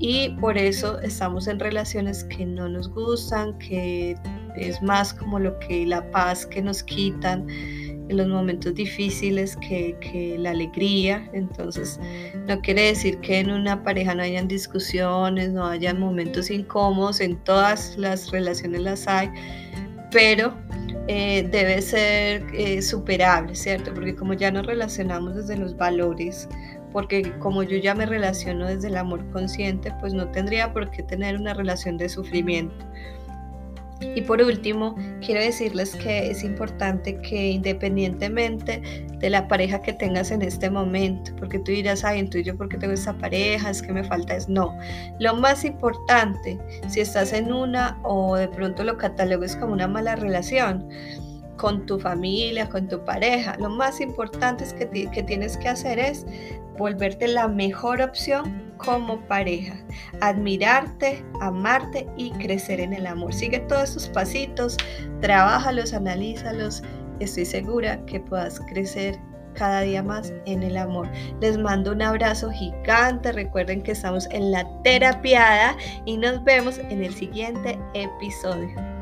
y 0.00 0.30
por 0.40 0.58
eso 0.58 0.98
estamos 0.98 1.46
en 1.46 1.60
relaciones 1.60 2.24
que 2.24 2.44
no 2.44 2.68
nos 2.68 2.88
gustan, 2.88 3.56
que 3.58 4.16
es 4.56 4.82
más 4.82 5.14
como 5.14 5.38
lo 5.38 5.56
que 5.60 5.86
la 5.86 6.10
paz 6.10 6.44
que 6.44 6.60
nos 6.60 6.82
quitan 6.82 7.46
en 7.48 8.16
los 8.16 8.26
momentos 8.26 8.74
difíciles 8.74 9.56
que, 9.56 9.96
que, 10.00 10.36
la 10.38 10.50
alegría. 10.50 11.30
Entonces, 11.34 12.00
no 12.48 12.60
quiere 12.62 12.82
decir 12.82 13.18
que 13.18 13.38
en 13.38 13.50
una 13.52 13.84
pareja 13.84 14.12
no 14.14 14.24
hayan 14.24 14.48
discusiones, 14.48 15.52
no 15.52 15.66
hayan 15.66 16.00
momentos 16.00 16.50
incómodos, 16.50 17.20
en 17.20 17.36
todas 17.44 17.96
las 17.96 18.30
relaciones 18.32 18.80
las 18.80 19.06
hay, 19.06 19.30
pero 20.10 20.54
eh, 21.08 21.46
debe 21.50 21.80
ser 21.82 22.44
eh, 22.52 22.82
superable, 22.82 23.54
¿cierto? 23.54 23.94
Porque 23.94 24.14
como 24.14 24.34
ya 24.34 24.50
nos 24.50 24.66
relacionamos 24.66 25.36
desde 25.36 25.56
los 25.56 25.76
valores, 25.76 26.48
porque 26.92 27.32
como 27.38 27.62
yo 27.62 27.76
ya 27.76 27.94
me 27.94 28.06
relaciono 28.06 28.66
desde 28.66 28.88
el 28.88 28.96
amor 28.96 29.24
consciente, 29.30 29.92
pues 30.00 30.14
no 30.14 30.28
tendría 30.30 30.72
por 30.72 30.90
qué 30.90 31.02
tener 31.02 31.36
una 31.36 31.54
relación 31.54 31.96
de 31.96 32.08
sufrimiento. 32.08 32.84
Y 34.00 34.20
por 34.22 34.42
último, 34.42 34.94
quiero 35.24 35.40
decirles 35.40 35.94
que 35.96 36.30
es 36.30 36.44
importante 36.44 37.18
que 37.20 37.50
independientemente 37.52 38.82
de 39.18 39.30
la 39.30 39.48
pareja 39.48 39.80
que 39.80 39.94
tengas 39.94 40.30
en 40.30 40.42
este 40.42 40.68
momento, 40.68 41.32
porque 41.38 41.58
tú 41.58 41.72
dirás, 41.72 42.04
ay, 42.04 42.20
en 42.20 42.30
yo 42.30 42.56
porque 42.56 42.76
tengo 42.76 42.92
esa 42.92 43.14
pareja, 43.14 43.70
es 43.70 43.80
que 43.80 43.92
me 43.92 44.04
falta 44.04 44.36
es 44.36 44.48
no. 44.48 44.76
Lo 45.18 45.34
más 45.34 45.64
importante, 45.64 46.58
si 46.88 47.00
estás 47.00 47.32
en 47.32 47.52
una 47.52 47.98
o 48.02 48.36
de 48.36 48.48
pronto 48.48 48.84
lo 48.84 48.98
catalogues 48.98 49.56
como 49.56 49.72
una 49.72 49.88
mala 49.88 50.16
relación, 50.16 50.86
con 51.56 51.86
tu 51.86 51.98
familia, 51.98 52.68
con 52.68 52.86
tu 52.86 53.02
pareja. 53.02 53.56
Lo 53.58 53.70
más 53.70 54.02
importante 54.02 54.64
es 54.64 54.74
que, 54.74 54.88
que 55.10 55.22
tienes 55.22 55.56
que 55.56 55.68
hacer 55.68 55.98
es 55.98 56.26
volverte 56.76 57.28
la 57.28 57.48
mejor 57.48 58.02
opción 58.02 58.65
como 58.78 59.20
pareja, 59.28 59.76
admirarte, 60.20 61.24
amarte 61.40 62.06
y 62.16 62.30
crecer 62.32 62.80
en 62.80 62.92
el 62.92 63.06
amor. 63.06 63.32
Sigue 63.32 63.60
todos 63.60 63.90
estos 63.90 64.08
pasitos, 64.08 64.76
trabájalos, 65.20 65.92
analízalos. 65.92 66.82
Estoy 67.20 67.44
segura 67.44 68.04
que 68.06 68.20
puedas 68.20 68.60
crecer 68.60 69.18
cada 69.54 69.80
día 69.80 70.02
más 70.02 70.32
en 70.44 70.62
el 70.62 70.76
amor. 70.76 71.08
Les 71.40 71.58
mando 71.58 71.92
un 71.92 72.02
abrazo 72.02 72.50
gigante. 72.50 73.32
Recuerden 73.32 73.82
que 73.82 73.92
estamos 73.92 74.28
en 74.30 74.52
la 74.52 74.66
terapiada 74.82 75.76
y 76.04 76.16
nos 76.16 76.42
vemos 76.44 76.78
en 76.78 77.02
el 77.02 77.14
siguiente 77.14 77.78
episodio. 77.94 78.95